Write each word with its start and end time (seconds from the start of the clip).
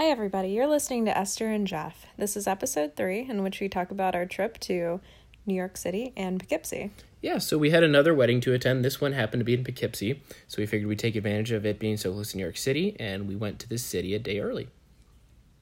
Hi, 0.00 0.06
everybody. 0.06 0.48
You're 0.48 0.66
listening 0.66 1.04
to 1.04 1.18
Esther 1.18 1.48
and 1.48 1.66
Jeff. 1.66 2.06
This 2.16 2.34
is 2.34 2.46
episode 2.46 2.96
three, 2.96 3.28
in 3.28 3.42
which 3.42 3.60
we 3.60 3.68
talk 3.68 3.90
about 3.90 4.14
our 4.14 4.24
trip 4.24 4.58
to 4.60 4.98
New 5.44 5.52
York 5.52 5.76
City 5.76 6.14
and 6.16 6.40
Poughkeepsie. 6.40 6.90
Yeah, 7.20 7.36
so 7.36 7.58
we 7.58 7.68
had 7.68 7.82
another 7.82 8.14
wedding 8.14 8.40
to 8.40 8.54
attend. 8.54 8.82
This 8.82 8.98
one 8.98 9.12
happened 9.12 9.42
to 9.42 9.44
be 9.44 9.52
in 9.52 9.62
Poughkeepsie, 9.62 10.22
so 10.48 10.56
we 10.56 10.64
figured 10.64 10.88
we'd 10.88 10.98
take 10.98 11.16
advantage 11.16 11.52
of 11.52 11.66
it 11.66 11.78
being 11.78 11.98
so 11.98 12.14
close 12.14 12.30
to 12.30 12.38
New 12.38 12.44
York 12.44 12.56
City, 12.56 12.96
and 12.98 13.28
we 13.28 13.36
went 13.36 13.58
to 13.58 13.68
this 13.68 13.84
city 13.84 14.14
a 14.14 14.18
day 14.18 14.40
early. 14.40 14.68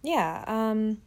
Yeah. 0.05 0.45
Um. 0.47 0.99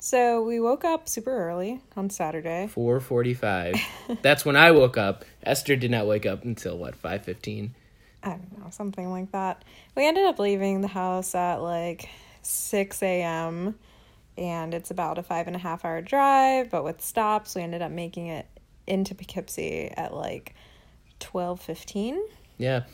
So 0.00 0.42
we 0.42 0.58
woke 0.58 0.84
up 0.84 1.08
super 1.08 1.30
early 1.30 1.80
on 1.96 2.10
Saturday. 2.10 2.66
Four 2.66 2.98
forty-five. 2.98 3.76
That's 4.22 4.44
when 4.44 4.56
I 4.56 4.72
woke 4.72 4.98
up. 4.98 5.24
Esther 5.44 5.76
did 5.76 5.92
not 5.92 6.08
wake 6.08 6.26
up 6.26 6.44
until 6.44 6.76
what 6.76 6.96
five 6.96 7.24
fifteen. 7.24 7.76
I 8.24 8.30
don't 8.30 8.58
know, 8.58 8.70
something 8.70 9.08
like 9.12 9.30
that. 9.30 9.64
We 9.96 10.08
ended 10.08 10.24
up 10.24 10.40
leaving 10.40 10.80
the 10.80 10.88
house 10.88 11.36
at 11.36 11.58
like 11.58 12.08
6 12.42 13.02
a.m. 13.02 13.74
and 14.36 14.74
it's 14.74 14.90
about 14.90 15.18
a 15.18 15.22
five 15.22 15.46
and 15.46 15.56
a 15.56 15.58
half 15.58 15.84
hour 15.84 16.00
drive, 16.00 16.70
but 16.70 16.84
with 16.84 17.00
stops, 17.00 17.54
we 17.54 17.62
ended 17.62 17.82
up 17.82 17.90
making 17.90 18.26
it 18.28 18.46
into 18.86 19.14
Poughkeepsie 19.14 19.92
at 19.96 20.14
like 20.14 20.54
12:15. 21.20 22.18
Yeah, 22.58 22.84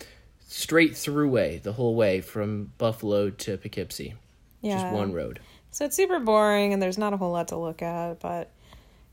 straight 0.47 0.97
through 0.97 1.29
way 1.29 1.61
the 1.62 1.73
whole 1.73 1.95
way 1.95 2.20
from 2.20 2.73
Buffalo 2.79 3.30
to 3.30 3.56
Poughkeepsie. 3.56 4.15
Yeah. 4.61 4.83
Just 4.83 4.95
one 4.95 5.12
road. 5.12 5.41
So 5.70 5.84
it's 5.84 5.97
super 5.97 6.19
boring 6.20 6.73
and 6.73 6.83
there's 6.83 6.98
not 6.98 7.12
a 7.12 7.17
whole 7.17 7.33
lot 7.33 7.48
to 7.48 7.56
look 7.56 7.83
at, 7.83 8.20
but 8.20 8.51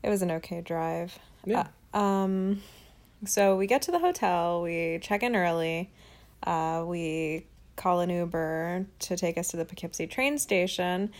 it 0.02 0.08
was 0.08 0.22
an 0.22 0.30
okay 0.32 0.60
drive. 0.60 1.18
Yeah. 1.44 1.68
Uh, 1.92 1.98
um 1.98 2.62
so 3.26 3.56
we 3.56 3.66
get 3.66 3.82
to 3.82 3.90
the 3.90 3.98
hotel, 3.98 4.62
we 4.62 4.98
check 5.00 5.22
in 5.22 5.34
early. 5.36 5.90
Uh, 6.42 6.84
we 6.86 7.46
call 7.76 8.00
an 8.00 8.10
Uber 8.10 8.86
to 9.00 9.16
take 9.16 9.38
us 9.38 9.48
to 9.48 9.56
the 9.56 9.64
Poughkeepsie 9.64 10.06
train 10.06 10.38
station 10.38 11.10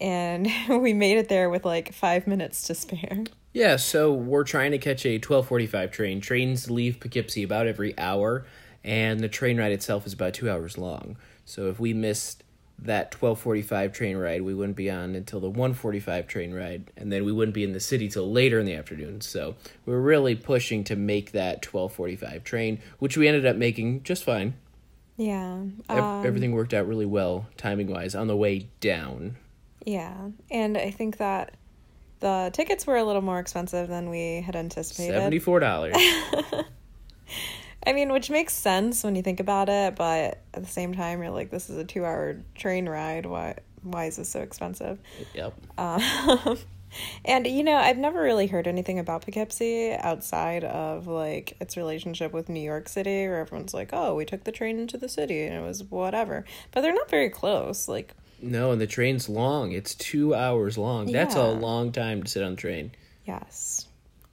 and 0.00 0.48
we 0.68 0.92
made 0.92 1.18
it 1.18 1.28
there 1.28 1.50
with 1.50 1.64
like 1.64 1.92
5 1.92 2.26
minutes 2.26 2.64
to 2.64 2.74
spare. 2.74 3.24
Yeah, 3.54 3.76
so 3.76 4.12
we're 4.12 4.42
trying 4.42 4.72
to 4.72 4.78
catch 4.78 5.06
a 5.06 5.20
twelve 5.20 5.46
forty-five 5.46 5.92
train. 5.92 6.20
Trains 6.20 6.68
leave 6.68 6.98
Poughkeepsie 6.98 7.44
about 7.44 7.68
every 7.68 7.96
hour, 7.96 8.46
and 8.82 9.20
the 9.20 9.28
train 9.28 9.58
ride 9.58 9.70
itself 9.70 10.08
is 10.08 10.12
about 10.12 10.34
two 10.34 10.50
hours 10.50 10.76
long. 10.76 11.16
So 11.44 11.68
if 11.68 11.78
we 11.78 11.94
missed 11.94 12.42
that 12.80 13.12
twelve 13.12 13.38
forty-five 13.38 13.92
train 13.92 14.16
ride, 14.16 14.42
we 14.42 14.54
wouldn't 14.54 14.76
be 14.76 14.90
on 14.90 15.14
until 15.14 15.38
the 15.38 15.48
one 15.48 15.72
forty-five 15.72 16.26
train 16.26 16.52
ride, 16.52 16.90
and 16.96 17.12
then 17.12 17.24
we 17.24 17.30
wouldn't 17.30 17.54
be 17.54 17.62
in 17.62 17.70
the 17.70 17.78
city 17.78 18.08
till 18.08 18.28
later 18.28 18.58
in 18.58 18.66
the 18.66 18.74
afternoon. 18.74 19.20
So 19.20 19.54
we're 19.86 20.00
really 20.00 20.34
pushing 20.34 20.82
to 20.84 20.96
make 20.96 21.30
that 21.30 21.62
twelve 21.62 21.92
forty-five 21.92 22.42
train, 22.42 22.80
which 22.98 23.16
we 23.16 23.28
ended 23.28 23.46
up 23.46 23.54
making 23.54 24.02
just 24.02 24.24
fine. 24.24 24.54
Yeah. 25.16 25.62
Um, 25.88 26.26
Everything 26.26 26.52
worked 26.52 26.74
out 26.74 26.86
really 26.86 27.06
well 27.06 27.46
timing 27.56 27.88
wise 27.88 28.14
on 28.14 28.26
the 28.26 28.36
way 28.36 28.68
down. 28.80 29.36
Yeah. 29.84 30.28
And 30.50 30.76
I 30.76 30.90
think 30.90 31.18
that 31.18 31.56
the 32.20 32.50
tickets 32.52 32.86
were 32.86 32.96
a 32.96 33.04
little 33.04 33.22
more 33.22 33.38
expensive 33.38 33.88
than 33.88 34.08
we 34.10 34.40
had 34.40 34.56
anticipated. 34.56 35.12
Seventy-four 35.12 35.60
dollars. 35.60 35.94
I 37.86 37.92
mean, 37.92 38.12
which 38.12 38.30
makes 38.30 38.54
sense 38.54 39.04
when 39.04 39.14
you 39.14 39.22
think 39.22 39.40
about 39.40 39.68
it, 39.68 39.94
but 39.94 40.40
at 40.54 40.62
the 40.62 40.66
same 40.66 40.94
time, 40.94 41.20
you're 41.20 41.30
like, 41.30 41.50
this 41.50 41.68
is 41.68 41.76
a 41.76 41.84
two 41.84 42.04
hour 42.04 42.40
train 42.54 42.88
ride. 42.88 43.26
Why, 43.26 43.56
why 43.82 44.06
is 44.06 44.16
this 44.16 44.30
so 44.30 44.40
expensive? 44.40 44.98
yep. 45.34 45.52
Um, 45.76 46.00
and, 47.24 47.46
you 47.46 47.64
know, 47.64 47.76
I've 47.76 47.98
never 47.98 48.22
really 48.22 48.46
heard 48.46 48.66
anything 48.66 48.98
about 48.98 49.22
Poughkeepsie 49.22 49.92
outside 49.92 50.64
of 50.64 51.06
like 51.06 51.56
its 51.60 51.76
relationship 51.76 52.32
with 52.32 52.48
New 52.48 52.60
York 52.60 52.88
City, 52.88 53.26
where 53.26 53.40
everyone's 53.40 53.74
like, 53.74 53.90
oh, 53.92 54.14
we 54.14 54.24
took 54.24 54.44
the 54.44 54.52
train 54.52 54.78
into 54.78 54.96
the 54.96 55.08
city 55.08 55.44
and 55.44 55.54
it 55.54 55.66
was 55.66 55.84
whatever. 55.84 56.44
But 56.72 56.82
they're 56.82 56.94
not 56.94 57.10
very 57.10 57.30
close. 57.30 57.88
Like, 57.88 58.14
No, 58.40 58.72
and 58.72 58.80
the 58.80 58.86
train's 58.86 59.28
long. 59.28 59.72
It's 59.72 59.94
two 59.94 60.34
hours 60.34 60.76
long. 60.78 61.10
That's 61.12 61.34
a 61.34 61.46
long 61.46 61.92
time 61.92 62.22
to 62.22 62.30
sit 62.30 62.42
on 62.42 62.52
the 62.52 62.60
train. 62.60 62.92
yes. 63.24 63.86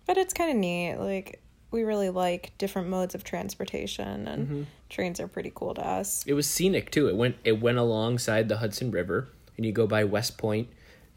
But 0.08 0.18
it's 0.18 0.34
kind 0.34 0.52
of 0.52 0.58
neat. 0.58 0.96
Like, 0.96 1.42
we 1.72 1.84
really 1.84 2.10
like 2.10 2.52
different 2.58 2.90
modes 2.90 3.16
of 3.16 3.24
transportation, 3.24 4.28
and 4.28 4.48
mm-hmm. 4.48 4.64
trains 4.90 5.20
are 5.20 5.28
pretty 5.28 5.52
cool 5.56 5.74
to 5.74 5.88
us. 5.88 6.24
It 6.28 6.34
was 6.34 6.46
scenic 6.46 6.92
too. 6.92 7.08
It 7.08 7.16
went 7.16 7.38
it 7.44 7.62
went 7.62 7.78
alongside 7.78 8.50
the 8.50 8.58
Hudson 8.58 8.92
River, 8.92 9.30
and 9.56 9.66
you 9.66 9.72
go 9.72 9.88
by 9.88 10.04
West 10.04 10.38
Point, 10.38 10.68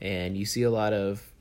and 0.01 0.37
you 0.37 0.47
see 0.47 0.63
a 0.63 0.71
lot 0.71 0.93
of 0.93 1.33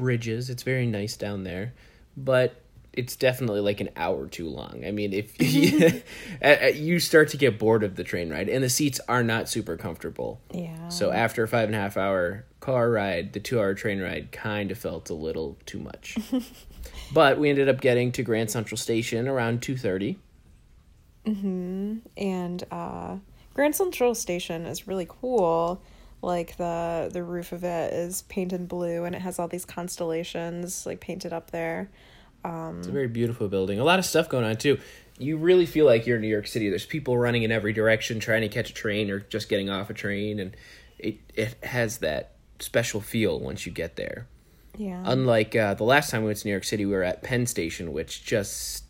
bridges. 0.00 0.50
It's 0.50 0.62
very 0.62 0.86
nice 0.86 1.16
down 1.16 1.44
there, 1.44 1.74
but 2.16 2.56
it's 2.92 3.14
definitely 3.14 3.60
like 3.60 3.80
an 3.80 3.90
hour 3.96 4.26
too 4.26 4.48
long. 4.48 4.82
I 4.84 4.90
mean, 4.90 5.12
if 5.12 5.40
you, 6.76 6.98
start 6.98 7.28
to 7.28 7.36
get 7.36 7.58
bored 7.58 7.84
of 7.84 7.96
the 7.96 8.04
train 8.04 8.30
ride, 8.30 8.48
and 8.48 8.64
the 8.64 8.70
seats 8.70 8.98
are 9.08 9.22
not 9.22 9.48
super 9.48 9.76
comfortable. 9.76 10.40
Yeah. 10.52 10.88
So 10.88 11.12
after 11.12 11.44
a 11.44 11.48
five 11.48 11.68
and 11.68 11.74
a 11.74 11.78
half 11.78 11.96
hour 11.96 12.46
car 12.60 12.90
ride, 12.90 13.32
the 13.34 13.40
two 13.40 13.60
hour 13.60 13.74
train 13.74 14.00
ride 14.00 14.32
kind 14.32 14.70
of 14.70 14.78
felt 14.78 15.10
a 15.10 15.14
little 15.14 15.58
too 15.66 15.78
much. 15.78 16.16
but 17.12 17.38
we 17.38 17.50
ended 17.50 17.68
up 17.68 17.80
getting 17.80 18.10
to 18.12 18.22
Grand 18.22 18.50
Central 18.50 18.78
Station 18.78 19.28
around 19.28 19.62
two 19.62 19.76
thirty. 19.76 20.18
and 22.16 22.64
uh, 22.70 23.16
Grand 23.54 23.76
Central 23.76 24.14
Station 24.14 24.64
is 24.64 24.88
really 24.88 25.06
cool. 25.08 25.82
Like 26.22 26.56
the 26.56 27.08
the 27.12 27.22
roof 27.22 27.52
of 27.52 27.64
it 27.64 27.92
is 27.92 28.22
painted 28.22 28.68
blue, 28.68 29.04
and 29.04 29.14
it 29.14 29.22
has 29.22 29.38
all 29.38 29.48
these 29.48 29.64
constellations 29.64 30.84
like 30.84 31.00
painted 31.00 31.32
up 31.32 31.50
there. 31.50 31.90
It's 32.44 32.88
a 32.88 32.92
very 32.92 33.08
beautiful 33.08 33.48
building. 33.48 33.78
A 33.78 33.84
lot 33.84 33.98
of 33.98 34.04
stuff 34.04 34.28
going 34.28 34.44
on 34.44 34.56
too. 34.56 34.78
You 35.18 35.36
really 35.36 35.66
feel 35.66 35.84
like 35.84 36.06
you're 36.06 36.16
in 36.16 36.22
New 36.22 36.28
York 36.28 36.46
City. 36.46 36.70
There's 36.70 36.86
people 36.86 37.18
running 37.18 37.42
in 37.42 37.52
every 37.52 37.72
direction 37.72 38.20
trying 38.20 38.40
to 38.42 38.48
catch 38.48 38.70
a 38.70 38.74
train 38.74 39.10
or 39.10 39.20
just 39.20 39.48
getting 39.50 39.68
off 39.68 39.90
a 39.90 39.94
train 39.94 40.38
and 40.38 40.56
it 40.98 41.18
it 41.34 41.62
has 41.64 41.98
that 41.98 42.32
special 42.58 43.00
feel 43.00 43.38
once 43.38 43.66
you 43.66 43.72
get 43.72 43.96
there. 43.96 44.26
Yeah. 44.76 45.02
Unlike 45.04 45.56
uh, 45.56 45.74
the 45.74 45.84
last 45.84 46.10
time 46.10 46.22
we 46.22 46.28
went 46.28 46.38
to 46.38 46.48
New 46.48 46.52
York 46.52 46.64
City, 46.64 46.86
we 46.86 46.92
were 46.92 47.02
at 47.02 47.22
Penn 47.22 47.46
Station, 47.46 47.92
which 47.92 48.24
just 48.24 48.84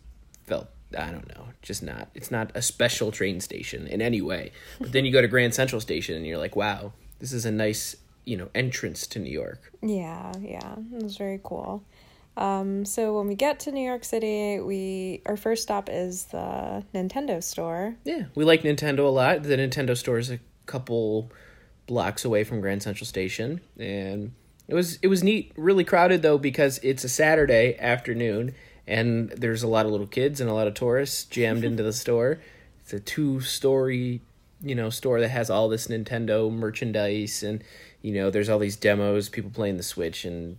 felt 0.45 0.67
I 0.97 1.11
don't 1.11 1.27
know, 1.35 1.47
just 1.61 1.83
not. 1.83 2.09
It's 2.13 2.31
not 2.31 2.51
a 2.53 2.61
special 2.61 3.11
train 3.11 3.39
station 3.39 3.87
in 3.87 4.01
any 4.01 4.21
way. 4.21 4.51
But 4.79 4.91
then 4.91 5.05
you 5.05 5.11
go 5.11 5.21
to 5.21 5.27
Grand 5.27 5.53
Central 5.53 5.79
Station 5.79 6.15
and 6.15 6.25
you're 6.25 6.37
like, 6.37 6.55
wow, 6.55 6.93
this 7.21 7.31
is 7.31 7.45
a 7.45 7.51
nice 7.51 7.95
you 8.25 8.35
know 8.35 8.49
entrance 8.53 9.07
to 9.07 9.19
New 9.19 9.31
York. 9.31 9.71
Yeah, 9.81 10.33
yeah, 10.41 10.75
it 10.93 11.03
was 11.03 11.15
very 11.15 11.39
cool. 11.41 11.85
Um, 12.37 12.85
so 12.85 13.17
when 13.17 13.27
we 13.27 13.35
get 13.35 13.59
to 13.61 13.71
New 13.71 13.85
York 13.85 14.03
City, 14.03 14.59
we 14.59 15.21
our 15.25 15.37
first 15.37 15.63
stop 15.63 15.89
is 15.89 16.25
the 16.25 16.83
Nintendo 16.93 17.41
store. 17.41 17.95
Yeah, 18.03 18.23
we 18.35 18.43
like 18.43 18.63
Nintendo 18.63 18.99
a 18.99 19.09
lot. 19.09 19.43
The 19.43 19.55
Nintendo 19.55 19.95
store 19.95 20.17
is 20.17 20.29
a 20.29 20.39
couple 20.65 21.31
blocks 21.87 22.25
away 22.25 22.43
from 22.43 22.61
Grand 22.61 22.83
Central 22.83 23.05
Station, 23.05 23.61
and 23.77 24.33
it 24.67 24.73
was 24.73 24.97
it 25.01 25.07
was 25.07 25.23
neat. 25.23 25.51
Really 25.55 25.83
crowded 25.83 26.21
though 26.21 26.37
because 26.37 26.79
it's 26.83 27.03
a 27.03 27.09
Saturday 27.09 27.77
afternoon, 27.79 28.55
and 28.87 29.29
there's 29.29 29.63
a 29.63 29.67
lot 29.67 29.85
of 29.85 29.91
little 29.91 30.07
kids 30.07 30.41
and 30.41 30.49
a 30.49 30.53
lot 30.53 30.67
of 30.67 30.73
tourists 30.73 31.25
jammed 31.25 31.63
into 31.65 31.83
the 31.83 31.93
store. 31.93 32.39
It's 32.79 32.93
a 32.93 32.99
two 32.99 33.41
story, 33.41 34.21
you 34.61 34.75
know, 34.75 34.89
store 34.89 35.19
that 35.19 35.29
has 35.29 35.49
all 35.49 35.69
this 35.69 35.87
Nintendo 35.87 36.51
merchandise, 36.51 37.43
and 37.43 37.63
you 38.01 38.13
know, 38.13 38.29
there's 38.29 38.49
all 38.49 38.59
these 38.59 38.75
demos, 38.75 39.29
people 39.29 39.51
playing 39.51 39.77
the 39.77 39.83
Switch 39.83 40.25
and, 40.25 40.57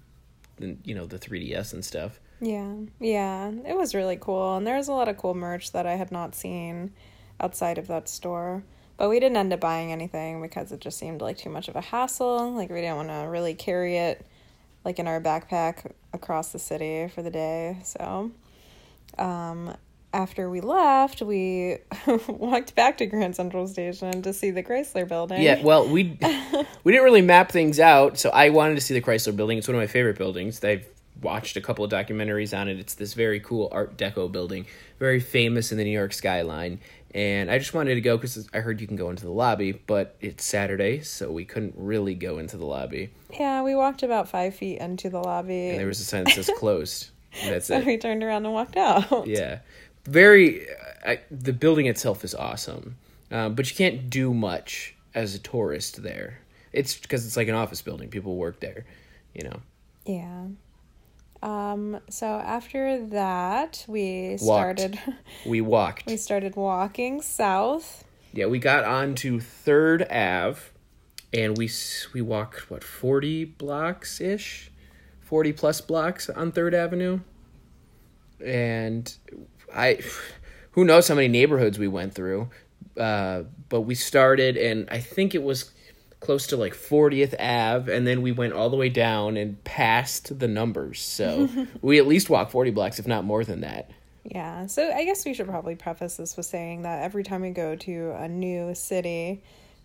and 0.58 0.78
you 0.84 0.94
know 0.94 1.06
the 1.06 1.18
3DS 1.18 1.72
and 1.72 1.84
stuff. 1.84 2.20
Yeah, 2.41 2.74
yeah, 2.98 3.50
it 3.66 3.76
was 3.76 3.94
really 3.94 4.16
cool, 4.20 4.56
and 4.56 4.66
there 4.66 4.76
was 4.76 4.88
a 4.88 4.92
lot 4.92 5.08
of 5.08 5.16
cool 5.16 5.34
merch 5.34 5.72
that 5.72 5.86
I 5.86 5.94
had 5.94 6.10
not 6.10 6.34
seen 6.34 6.92
outside 7.41 7.78
of 7.78 7.86
that 7.88 8.08
store. 8.08 8.62
But 8.96 9.08
we 9.08 9.18
didn't 9.18 9.36
end 9.36 9.52
up 9.52 9.60
buying 9.60 9.91
anything 9.91 10.41
because 10.42 10.70
it 10.70 10.80
just 10.80 10.98
seemed 10.98 11.20
like 11.20 11.38
too 11.38 11.50
much 11.50 11.68
of 11.68 11.76
a 11.76 11.80
hassle. 11.80 12.52
Like 12.52 12.70
we 12.70 12.80
didn't 12.80 12.96
want 12.96 13.08
to 13.08 13.26
really 13.28 13.54
carry 13.54 13.96
it 13.96 14.24
like 14.84 14.98
in 14.98 15.06
our 15.06 15.20
backpack 15.20 15.91
across 16.12 16.52
the 16.52 16.58
city 16.58 17.08
for 17.08 17.22
the 17.22 17.30
day. 17.30 17.78
So, 17.84 18.30
um, 19.18 19.76
after 20.12 20.50
we 20.50 20.60
left, 20.60 21.22
we 21.22 21.78
walked 22.28 22.74
back 22.74 22.98
to 22.98 23.06
Grand 23.06 23.36
Central 23.36 23.66
Station 23.66 24.22
to 24.22 24.32
see 24.32 24.50
the 24.50 24.62
Chrysler 24.62 25.06
Building. 25.08 25.42
Yeah, 25.42 25.62
well, 25.62 25.88
we 25.88 26.18
we 26.84 26.92
didn't 26.92 27.04
really 27.04 27.22
map 27.22 27.50
things 27.50 27.80
out, 27.80 28.18
so 28.18 28.30
I 28.30 28.50
wanted 28.50 28.74
to 28.74 28.80
see 28.80 28.94
the 28.94 29.03
Chrysler 29.03 29.34
Building. 29.34 29.59
It's 29.59 29.68
one 29.68 29.74
of 29.74 29.80
my 29.80 29.86
favorite 29.86 30.18
buildings. 30.18 30.62
I've 30.62 30.86
watched 31.22 31.56
a 31.56 31.60
couple 31.60 31.84
of 31.84 31.91
documentaries 31.91 32.56
on 32.59 32.68
it. 32.68 32.78
It's 32.78 32.94
this 32.94 33.14
very 33.14 33.41
cool 33.41 33.68
Art 33.72 33.97
Deco 33.97 34.30
building, 34.30 34.66
very 34.98 35.20
famous 35.20 35.72
in 35.72 35.78
the 35.78 35.84
New 35.84 35.91
York 35.91 36.12
skyline. 36.12 36.80
And 37.15 37.50
I 37.50 37.58
just 37.58 37.74
wanted 37.74 37.94
to 37.94 38.00
go 38.00 38.16
because 38.16 38.48
I 38.54 38.60
heard 38.60 38.80
you 38.80 38.86
can 38.86 38.97
go 38.97 39.10
into 39.10 39.24
the 39.24 39.30
lobby, 39.30 39.72
but 39.72 40.16
it's 40.20 40.44
Saturday, 40.44 41.03
so 41.03 41.30
we 41.30 41.44
couldn't 41.44 41.74
really 41.76 42.15
go 42.15 42.38
into 42.38 42.56
the 42.56 42.65
lobby. 42.65 43.10
yeah, 43.38 43.62
we 43.62 43.74
walked 43.74 44.03
about 44.03 44.28
five 44.30 44.54
feet 44.54 44.78
into 44.78 45.10
the 45.10 45.20
lobby. 45.20 45.70
And 45.70 45.78
there 45.78 45.86
was 45.86 46.00
a 46.00 46.04
sign 46.04 46.24
that 46.24 46.32
says 46.32 46.50
closed. 46.58 47.10
And 47.42 47.54
that's 47.54 47.66
so 47.66 47.78
it. 47.78 47.86
we 47.86 47.98
turned 47.98 48.22
around 48.22 48.44
and 48.47 48.54
walked 48.54 48.76
out. 48.76 49.26
Yeah, 49.26 49.58
very. 50.04 50.66
I, 51.04 51.21
the 51.31 51.53
building 51.53 51.87
itself 51.87 52.25
is 52.25 52.34
awesome, 52.34 52.97
um, 53.31 53.54
but 53.54 53.69
you 53.69 53.77
can't 53.77 54.09
do 54.09 54.33
much 54.33 54.95
as 55.15 55.34
a 55.34 55.39
tourist 55.39 56.03
there. 56.03 56.39
It's 56.72 56.97
because 56.97 57.27
it's 57.27 57.37
like 57.37 57.49
an 57.49 57.54
office 57.54 57.83
building. 57.83 58.09
People 58.09 58.37
work 58.37 58.60
there, 58.60 58.84
you 59.34 59.43
know. 59.45 59.60
Yeah. 60.07 60.47
Um, 61.43 61.99
so 62.09 62.27
after 62.27 63.04
that, 63.07 63.84
we 63.89 64.39
Walked. 64.41 64.78
started 64.81 64.99
We 65.47 65.60
walked. 65.60 66.07
we 66.07 66.16
started 66.16 66.54
walking 66.54 67.21
south. 67.21 68.04
Yeah, 68.33 68.47
we 68.47 68.59
got 68.60 68.84
on 68.84 69.15
to 69.16 69.41
Third 69.41 70.03
Ave, 70.09 70.60
and 71.34 71.59
we 71.59 71.69
we 72.15 72.22
walked 72.22 72.71
what 72.71 72.84
forty 72.84 73.45
blocks 73.45 74.21
ish, 74.21 74.71
forty 75.21 75.53
plus 75.53 75.81
blocks 75.81 76.31
on 76.31 76.53
Third 76.53 76.75
Avenue, 76.75 77.21
and 78.45 79.13
I, 79.74 80.01
who 80.72 80.84
knows 80.84 81.09
how 81.09 81.15
many 81.15 81.28
neighborhoods 81.28 81.78
we 81.78 81.89
went 81.89 82.15
through, 82.15 82.48
uh, 82.97 83.42
but 83.69 83.83
we 83.83 83.95
started 83.95 84.57
and 84.57 84.89
I 84.91 85.01
think 85.01 85.34
it 85.34 85.42
was 85.42 85.71
close 86.22 86.47
to 86.47 86.57
like 86.57 86.74
40th 86.74 87.34
Ave, 87.39 87.95
and 87.95 88.07
then 88.07 88.22
we 88.22 88.33
went 88.33 88.53
all 88.53 88.71
the 88.71 88.77
way 88.77 88.89
down 88.89 89.36
and 89.36 89.63
past 89.65 90.39
the 90.39 90.48
numbers. 90.48 91.01
So 91.01 91.48
we 91.83 91.98
at 91.98 92.07
least 92.07 92.30
walked 92.30 92.53
40 92.53 92.71
blocks, 92.71 92.98
if 92.98 93.07
not 93.07 93.24
more 93.24 93.45
than 93.45 93.60
that. 93.60 93.91
Yeah. 94.24 94.66
So 94.66 94.91
I 94.91 95.04
guess 95.04 95.24
we 95.24 95.34
should 95.34 95.48
probably 95.48 95.75
preface 95.75 96.16
this 96.16 96.36
with 96.36 96.47
saying 96.47 96.83
that 96.83 97.03
every 97.03 97.25
time 97.25 97.42
we 97.42 97.51
go 97.51 97.75
to 97.75 98.13
a 98.16 98.28
new 98.28 98.75
city, 98.75 99.42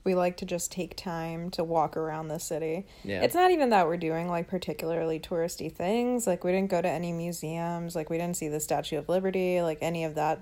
we 0.07 0.15
like 0.15 0.37
to 0.37 0.45
just 0.45 0.71
take 0.71 0.95
time 0.95 1.49
to 1.51 1.65
walk 1.65 1.97
around 1.97 2.29
the 2.29 2.39
city. 2.39 2.85
Yeah. 3.03 3.23
It's 3.23 3.35
not 3.35 3.51
even 3.51 3.71
that 3.71 3.87
we're 3.87 3.97
doing 3.97 4.29
like 4.29 4.47
particularly 4.47 5.19
touristy 5.19 5.69
things. 5.69 6.25
Like 6.25 6.45
we 6.45 6.53
didn't 6.53 6.71
go 6.71 6.81
to 6.81 6.87
any 6.87 7.11
museums, 7.11 7.93
like 7.93 8.09
we 8.09 8.17
didn't 8.17 8.37
see 8.37 8.47
the 8.47 8.61
Statue 8.61 8.97
of 8.97 9.09
Liberty, 9.09 9.61
like 9.61 9.79
any 9.81 10.05
of 10.05 10.15
that. 10.15 10.39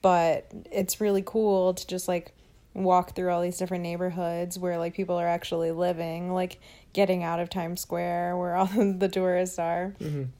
But 0.00 0.46
it's 0.70 1.00
really 1.00 1.24
cool 1.26 1.74
to 1.74 1.86
just 1.88 2.06
like 2.06 2.36
walk 2.72 3.16
through 3.16 3.30
all 3.32 3.42
these 3.42 3.58
different 3.58 3.82
neighborhoods 3.82 4.60
where 4.60 4.78
like 4.78 4.94
people 4.94 5.16
are 5.16 5.26
actually 5.26 5.72
living, 5.72 6.32
like 6.32 6.60
getting 6.92 7.24
out 7.24 7.40
of 7.40 7.50
Times 7.50 7.80
Square 7.80 8.36
where 8.36 8.54
all 8.54 8.66
the 8.76 9.08
tourists 9.08 9.58
are 9.58 9.92
and 9.98 10.30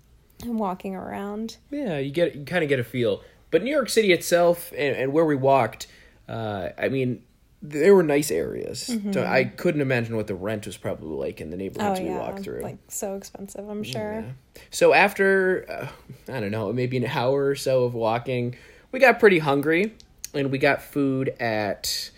walking 0.45 0.95
around. 0.95 1.57
Yeah, 1.73 1.99
you 1.99 2.13
get 2.13 2.37
you 2.37 2.45
kind 2.45 2.63
of 2.63 2.69
get 2.69 2.79
a 2.79 2.85
feel. 2.85 3.21
But 3.51 3.65
New 3.65 3.73
York 3.73 3.89
City 3.89 4.13
itself 4.13 4.71
and, 4.79 4.95
and 4.95 5.13
where 5.13 5.25
we 5.25 5.35
walked, 5.35 5.89
uh, 6.29 6.69
I 6.79 6.89
mean, 6.89 7.25
there 7.63 7.95
were 7.95 8.03
nice 8.03 8.31
areas. 8.31 8.91
So 9.13 9.25
I 9.25 9.45
couldn't 9.45 9.81
imagine 9.83 10.17
what 10.17 10.27
the 10.27 10.35
rent 10.35 10.67
was 10.67 10.77
probably 10.77 11.17
like 11.29 11.41
in 11.41 11.51
the 11.51 11.57
Oh 11.57 11.59
neighborhoods 11.59 12.01
we 12.01 12.09
walked 12.09 12.41
through. 12.41 12.63
like 12.63 12.79
so 12.89 13.15
expensive. 13.17 13.69
I'm 13.69 13.83
sure. 13.83 14.25
Yeah. 14.25 14.33
So 14.71 14.95
after 14.95 15.67
uh, 15.69 16.33
I 16.33 16.41
don't 16.41 16.51
know, 16.51 16.73
maybe 16.73 16.97
an 16.97 17.05
hour 17.07 17.47
or 17.47 17.55
so 17.57 17.85
of 17.85 17.95
walking, 17.95 18.57
we 18.93 18.99
got 18.99 19.21
pretty 19.21 19.41
hungry, 19.41 19.95
and 20.33 20.51
we 20.51 20.59
got 20.59 20.81
food 20.83 21.35
at 21.39 22.11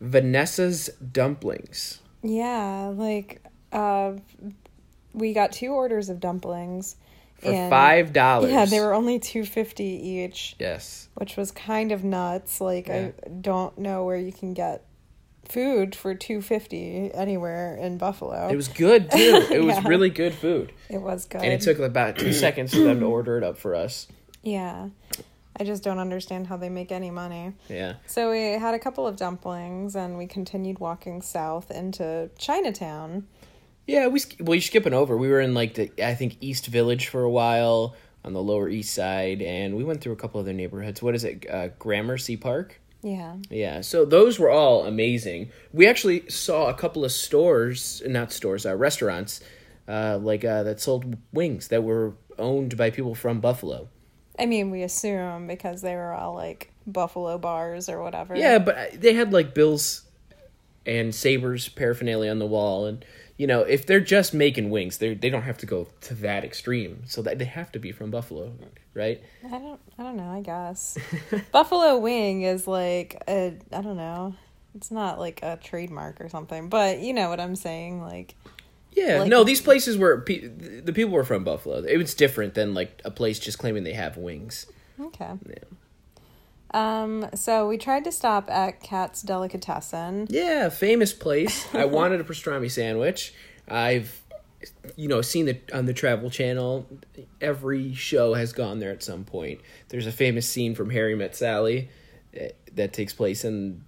Vanessa's 0.00 0.90
Dumplings. 1.12 2.00
Yeah, 2.22 2.92
like 2.94 3.42
uh, 3.72 4.14
we 5.12 5.32
got 5.34 5.52
two 5.52 5.68
orders 5.72 6.08
of 6.08 6.20
dumplings 6.20 6.96
For 7.44 7.50
and- 7.52 7.70
five 7.70 8.12
dollars. 8.12 8.50
Yeah, 8.50 8.64
they 8.64 8.80
were 8.80 8.94
only 8.94 9.18
two 9.18 9.44
fifty 9.44 9.84
each, 9.84 10.56
Yes. 10.58 11.08
which 11.14 11.36
was 11.36 11.50
kind 11.52 11.92
of 11.92 12.02
nuts. 12.04 12.60
Like 12.60 12.88
Yeah. 12.88 13.10
I 13.24 13.28
don't 13.28 13.78
know 13.78 14.04
where 14.04 14.16
you 14.16 14.32
can 14.32 14.54
get 14.54 14.84
food 15.48 15.94
for 15.94 16.14
two 16.14 16.40
fifty 16.40 17.10
anywhere 17.12 17.76
in 17.76 17.98
Buffalo. 17.98 18.48
It 18.48 18.56
was 18.56 18.68
good 18.68 19.10
too. 19.10 19.46
It 19.50 19.62
was 19.62 19.82
really 19.84 20.10
good 20.10 20.34
food. 20.34 20.72
It 20.88 21.02
was 21.02 21.26
good. 21.26 21.42
And 21.42 21.52
it 21.52 21.60
took 21.60 21.78
about 21.78 22.16
two 22.16 22.32
seconds 22.44 22.72
for 22.72 22.80
them 22.80 23.00
to 23.00 23.06
order 23.06 23.36
it 23.38 23.44
up 23.44 23.58
for 23.58 23.74
us. 23.74 24.08
yeah. 24.42 24.88
I 25.56 25.62
just 25.62 25.84
don't 25.84 26.00
understand 26.00 26.48
how 26.48 26.56
they 26.56 26.68
make 26.68 26.90
any 26.90 27.12
money. 27.12 27.52
Yeah. 27.68 27.94
So 28.08 28.28
we 28.32 28.58
had 28.58 28.74
a 28.74 28.78
couple 28.80 29.06
of 29.06 29.14
dumplings 29.14 29.94
and 29.94 30.18
we 30.18 30.26
continued 30.26 30.80
walking 30.80 31.22
south 31.22 31.70
into 31.70 32.28
Chinatown. 32.36 33.28
Yeah, 33.86 34.06
we 34.08 34.20
well, 34.40 34.54
you're 34.54 34.62
skipping 34.62 34.94
over. 34.94 35.16
We 35.16 35.28
were 35.28 35.40
in 35.40 35.54
like 35.54 35.74
the 35.74 35.90
I 36.02 36.14
think 36.14 36.38
East 36.40 36.66
Village 36.66 37.08
for 37.08 37.22
a 37.22 37.30
while 37.30 37.96
on 38.24 38.32
the 38.32 38.42
Lower 38.42 38.68
East 38.68 38.94
Side, 38.94 39.42
and 39.42 39.76
we 39.76 39.84
went 39.84 40.00
through 40.00 40.14
a 40.14 40.16
couple 40.16 40.40
other 40.40 40.52
neighborhoods. 40.52 41.02
What 41.02 41.14
is 41.14 41.24
it? 41.24 41.46
Uh, 41.48 41.68
Gramercy 41.78 42.36
Park. 42.36 42.80
Yeah. 43.02 43.36
Yeah, 43.50 43.82
so 43.82 44.06
those 44.06 44.38
were 44.38 44.48
all 44.48 44.86
amazing. 44.86 45.50
We 45.74 45.86
actually 45.86 46.28
saw 46.30 46.68
a 46.68 46.74
couple 46.74 47.04
of 47.04 47.12
stores, 47.12 48.02
not 48.06 48.32
stores, 48.32 48.64
uh, 48.64 48.74
restaurants, 48.74 49.42
uh, 49.86 50.18
like 50.22 50.42
uh, 50.42 50.62
that 50.62 50.80
sold 50.80 51.18
wings 51.30 51.68
that 51.68 51.84
were 51.84 52.14
owned 52.38 52.78
by 52.78 52.88
people 52.88 53.14
from 53.14 53.40
Buffalo. 53.40 53.88
I 54.38 54.46
mean, 54.46 54.70
we 54.70 54.82
assume 54.82 55.46
because 55.46 55.82
they 55.82 55.94
were 55.94 56.14
all 56.14 56.34
like 56.34 56.72
Buffalo 56.86 57.36
bars 57.36 57.90
or 57.90 58.02
whatever. 58.02 58.34
Yeah, 58.34 58.58
but 58.58 58.76
uh, 58.76 58.84
they 58.94 59.12
had 59.12 59.34
like 59.34 59.54
Bills 59.54 60.08
and 60.86 61.14
Sabres 61.14 61.68
paraphernalia 61.68 62.30
on 62.30 62.38
the 62.38 62.46
wall, 62.46 62.86
and 62.86 63.04
you 63.36 63.46
know, 63.46 63.60
if 63.62 63.86
they're 63.86 64.00
just 64.00 64.32
making 64.34 64.70
wings, 64.70 64.98
they 64.98 65.14
they 65.14 65.30
don't 65.30 65.42
have 65.42 65.58
to 65.58 65.66
go 65.66 65.88
to 66.02 66.14
that 66.16 66.44
extreme. 66.44 67.02
So 67.06 67.22
that 67.22 67.38
they 67.38 67.44
have 67.46 67.72
to 67.72 67.78
be 67.78 67.92
from 67.92 68.10
Buffalo, 68.10 68.52
right? 68.94 69.22
I 69.44 69.48
don't. 69.58 69.80
I 69.98 70.02
don't 70.02 70.16
know. 70.16 70.30
I 70.30 70.40
guess 70.40 70.96
Buffalo 71.52 71.98
Wing 71.98 72.42
is 72.42 72.66
like 72.66 73.22
a. 73.28 73.56
I 73.72 73.80
don't 73.82 73.96
know. 73.96 74.34
It's 74.76 74.90
not 74.90 75.18
like 75.20 75.40
a 75.42 75.56
trademark 75.62 76.20
or 76.20 76.28
something, 76.28 76.68
but 76.68 76.98
you 77.00 77.12
know 77.12 77.28
what 77.28 77.38
I'm 77.40 77.54
saying. 77.56 78.00
Like, 78.02 78.34
Yeah, 78.92 79.20
Like- 79.20 79.28
no, 79.30 79.44
these 79.44 79.60
places 79.60 79.96
were 79.96 80.20
pe- 80.22 80.48
the 80.48 80.92
people 80.92 81.12
were 81.12 81.22
from 81.24 81.44
Buffalo. 81.44 81.78
It 81.84 81.96
was 81.96 82.12
different 82.14 82.54
than 82.54 82.74
like 82.74 83.00
a 83.04 83.10
place 83.12 83.38
just 83.38 83.58
claiming 83.58 83.84
they 83.84 83.92
have 83.92 84.16
wings. 84.16 84.66
okay. 85.00 85.30
Yeah. 85.48 85.54
Um. 86.74 87.26
So 87.34 87.68
we 87.68 87.78
tried 87.78 88.04
to 88.04 88.12
stop 88.12 88.50
at 88.50 88.82
Katz's 88.82 89.22
Delicatessen. 89.22 90.26
Yeah, 90.28 90.68
famous 90.68 91.12
place. 91.12 91.66
I 91.74 91.84
wanted 91.84 92.20
a 92.20 92.24
pastrami 92.24 92.70
sandwich. 92.70 93.32
I've, 93.68 94.20
you 94.96 95.06
know, 95.06 95.22
seen 95.22 95.46
it 95.46 95.70
on 95.72 95.86
the 95.86 95.94
Travel 95.94 96.30
Channel. 96.30 96.86
Every 97.40 97.94
show 97.94 98.34
has 98.34 98.52
gone 98.52 98.80
there 98.80 98.90
at 98.90 99.04
some 99.04 99.24
point. 99.24 99.60
There's 99.88 100.08
a 100.08 100.12
famous 100.12 100.48
scene 100.48 100.74
from 100.74 100.90
Harry 100.90 101.14
Met 101.14 101.36
Sally 101.36 101.90
eh, 102.34 102.50
that 102.74 102.92
takes 102.92 103.14
place 103.14 103.44
in 103.44 103.84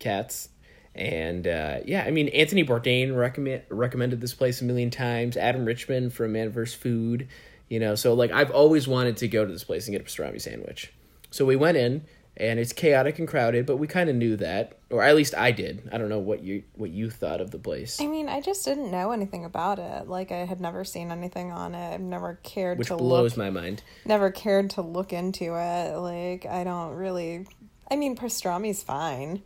Katz. 0.00 0.48
And 0.96 1.46
uh, 1.46 1.78
yeah, 1.84 2.04
I 2.04 2.10
mean 2.10 2.28
Anthony 2.28 2.64
Bourdain 2.64 3.14
recommend, 3.14 3.62
recommended 3.68 4.20
this 4.20 4.34
place 4.34 4.62
a 4.62 4.64
million 4.64 4.90
times. 4.90 5.36
Adam 5.36 5.64
Richman 5.64 6.10
from 6.10 6.32
Man 6.32 6.50
vs. 6.50 6.74
Food, 6.74 7.28
you 7.68 7.78
know. 7.78 7.94
So 7.94 8.14
like 8.14 8.32
I've 8.32 8.50
always 8.50 8.88
wanted 8.88 9.18
to 9.18 9.28
go 9.28 9.44
to 9.44 9.52
this 9.52 9.62
place 9.62 9.86
and 9.86 9.92
get 9.92 10.00
a 10.00 10.04
pastrami 10.04 10.40
sandwich. 10.40 10.92
So 11.30 11.44
we 11.44 11.54
went 11.54 11.76
in, 11.76 12.06
and 12.36 12.58
it's 12.58 12.72
chaotic 12.72 13.18
and 13.18 13.26
crowded, 13.26 13.66
but 13.66 13.76
we 13.76 13.86
kind 13.86 14.10
of 14.10 14.16
knew 14.16 14.36
that, 14.36 14.78
or 14.90 15.02
at 15.02 15.16
least 15.16 15.34
I 15.36 15.50
did. 15.52 15.88
I 15.92 15.98
don't 15.98 16.08
know 16.08 16.18
what 16.18 16.42
you 16.42 16.62
what 16.74 16.90
you 16.90 17.10
thought 17.10 17.40
of 17.40 17.50
the 17.50 17.58
place, 17.58 18.00
I 18.00 18.06
mean, 18.06 18.28
I 18.28 18.40
just 18.40 18.64
didn't 18.64 18.90
know 18.90 19.12
anything 19.12 19.44
about 19.44 19.78
it. 19.78 20.08
Like, 20.08 20.32
I 20.32 20.44
had 20.44 20.60
never 20.60 20.84
seen 20.84 21.10
anything 21.10 21.52
on 21.52 21.74
it. 21.74 21.94
I've 21.94 22.00
never 22.00 22.38
cared 22.42 22.76
to 22.76 22.78
look. 22.78 22.78
which 22.78 22.88
to 22.88 22.96
blows 22.96 23.36
look. 23.36 23.46
my 23.46 23.60
mind. 23.60 23.82
Never 24.04 24.30
cared 24.30 24.70
to 24.70 24.82
look 24.82 25.12
into 25.12 25.54
it. 25.56 25.96
Like, 25.96 26.46
I 26.46 26.64
don't 26.64 26.94
really. 26.94 27.46
I 27.90 27.96
mean, 27.96 28.16
pastrami's 28.16 28.82
fine, 28.82 29.42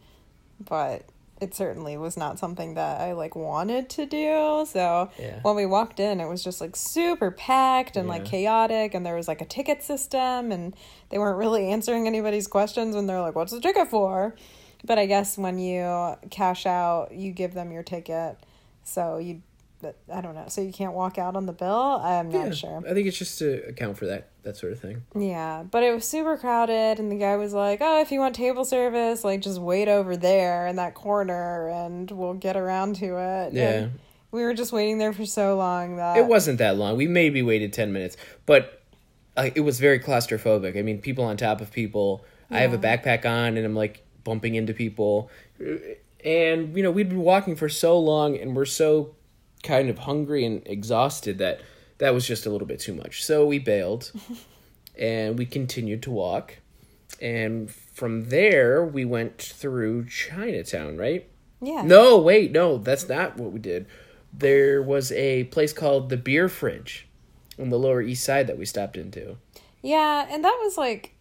but 0.59 1.05
it 1.41 1.55
certainly 1.55 1.97
was 1.97 2.17
not 2.17 2.39
something 2.39 2.75
that 2.75 3.01
I 3.01 3.13
like 3.13 3.35
wanted 3.35 3.89
to 3.91 4.07
do. 4.07 4.67
So 4.69 5.11
Yeah. 5.19 5.41
when 5.43 5.57
we 5.57 5.65
walked 5.67 5.99
in, 5.99 6.21
it 6.21 6.29
was 6.29 6.45
just 6.45 6.61
like 6.61 6.77
super 6.77 7.31
packed 7.31 7.97
and 7.97 8.09
like 8.09 8.25
chaotic, 8.25 8.95
and 8.95 9.05
there 9.07 9.15
was 9.17 9.27
like 9.27 9.41
a 9.41 9.47
ticket 9.47 9.83
system, 9.83 10.53
and 10.53 10.75
they 11.09 11.19
weren't 11.19 11.39
really 11.39 11.71
answering 11.71 12.07
anybody's 12.07 12.47
questions 12.47 12.95
when 12.95 13.07
they're 13.07 13.21
like, 13.21 13.35
"What's 13.35 13.53
the 13.53 13.61
ticket 13.61 13.89
for?" 13.89 14.35
But 14.85 14.99
I 14.99 15.07
guess 15.07 15.37
when 15.39 15.59
you 15.59 16.17
cash 16.31 16.67
out, 16.67 17.13
you 17.13 17.33
give 17.33 17.55
them 17.55 17.71
your 17.73 17.83
ticket, 17.83 18.37
so 18.85 19.19
you. 19.19 19.43
I 20.13 20.21
don't 20.21 20.35
know. 20.35 20.47
So 20.49 20.61
you 20.61 20.73
can't 20.73 20.93
walk 20.93 21.19
out 21.19 21.37
on 21.37 21.47
the 21.47 21.53
bill. 21.53 22.01
I'm 22.03 22.31
not 22.31 22.47
Yeah, 22.47 22.53
sure. 22.53 22.83
I 22.89 22.95
think 22.95 23.07
it's 23.07 23.19
just 23.19 23.39
to 23.39 23.67
account 23.69 23.99
for 23.99 24.07
that 24.07 24.29
that 24.43 24.57
sort 24.57 24.73
of 24.73 24.81
thing. 24.81 25.03
Yeah, 25.15 25.65
but 25.71 25.83
it 25.83 25.95
was 25.95 26.07
super 26.07 26.37
crowded, 26.37 26.99
and 26.99 27.11
the 27.13 27.17
guy 27.17 27.37
was 27.37 27.53
like, 27.53 27.81
"Oh, 27.83 28.01
if 28.01 28.11
you 28.11 28.21
want 28.21 28.35
table 28.35 28.65
service, 28.65 29.25
like 29.25 29.41
just 29.41 29.61
wait 29.61 29.89
over 29.89 30.17
there 30.17 30.67
in 30.67 30.77
that 30.77 30.95
corner, 30.95 31.69
and 31.69 32.11
we'll 32.11 32.35
get 32.35 32.57
around 32.57 32.97
to 32.97 33.17
it." 33.19 33.53
Yeah. 33.53 33.71
And 33.71 33.93
we 34.31 34.43
were 34.43 34.55
just 34.55 34.73
waiting 34.73 34.99
there 34.99 35.13
for 35.13 35.27
so 35.27 35.57
long 35.57 35.97
that 35.97 36.17
It 36.17 36.27
wasn't 36.27 36.59
that 36.59 36.77
long. 36.77 36.97
We 36.97 37.07
maybe 37.09 37.43
waited 37.43 37.73
ten 37.73 37.93
minutes, 37.93 38.17
but 38.47 38.83
uh, 39.37 39.51
it 39.55 39.61
was 39.61 39.81
very 39.81 39.99
claustrophobic. 39.99 40.79
I 40.79 40.83
mean, 40.83 41.01
people 41.01 41.25
on 41.25 41.37
top 41.37 41.61
of 41.61 41.73
people. 41.73 42.25
I 42.53 42.61
have 42.61 42.73
a 42.73 42.79
backpack 42.79 43.25
on, 43.25 43.57
and 43.57 43.65
I'm 43.65 43.77
like 43.77 44.05
bumping 44.25 44.57
into 44.57 44.75
people, 44.75 45.31
and 46.25 46.77
you 46.77 46.83
know 46.83 46.91
we'd 46.91 47.09
been 47.09 47.21
walking 47.21 47.55
for 47.55 47.69
so 47.69 47.99
long, 47.99 48.37
and 48.37 48.57
we're 48.57 48.65
so 48.65 49.15
kind 49.63 49.89
of 49.91 50.01
hungry 50.01 50.45
and 50.45 50.63
exhausted 50.67 51.39
that 51.39 51.61
that 51.99 52.15
was 52.15 52.27
just 52.27 52.47
a 52.47 52.51
little 52.51 52.67
bit 52.67 52.81
too 52.81 52.95
much. 52.95 53.25
So 53.25 53.47
we 53.47 53.59
bailed, 53.59 54.11
and 54.99 55.39
we 55.39 55.47
continued 55.47 56.03
to 56.05 56.11
walk, 56.11 56.57
and 57.21 57.71
from 57.71 58.31
there 58.31 58.85
we 58.85 59.05
went 59.05 59.39
through 59.39 60.07
Chinatown, 60.07 60.97
right? 60.97 61.29
Yeah. 61.61 61.83
No, 61.83 62.19
wait, 62.19 62.53
no, 62.53 62.79
that's 62.79 63.09
not 63.09 63.37
what 63.37 63.53
we 63.53 63.59
did. 63.59 63.87
There 64.33 64.83
was 64.83 65.13
a 65.13 65.45
place 65.45 65.73
called 65.73 66.09
the 66.09 66.17
Beer 66.17 66.49
Fridge 66.49 67.07
on 67.59 67.69
the 67.69 67.79
Lower 67.79 68.01
East 68.01 68.25
Side 68.25 68.47
that 68.47 68.57
we 68.57 68.65
stopped 68.65 68.97
into. 68.97 69.37
Yeah, 69.83 70.27
and 70.31 70.43
that 70.45 70.59
was 70.63 70.79
like 70.79 71.15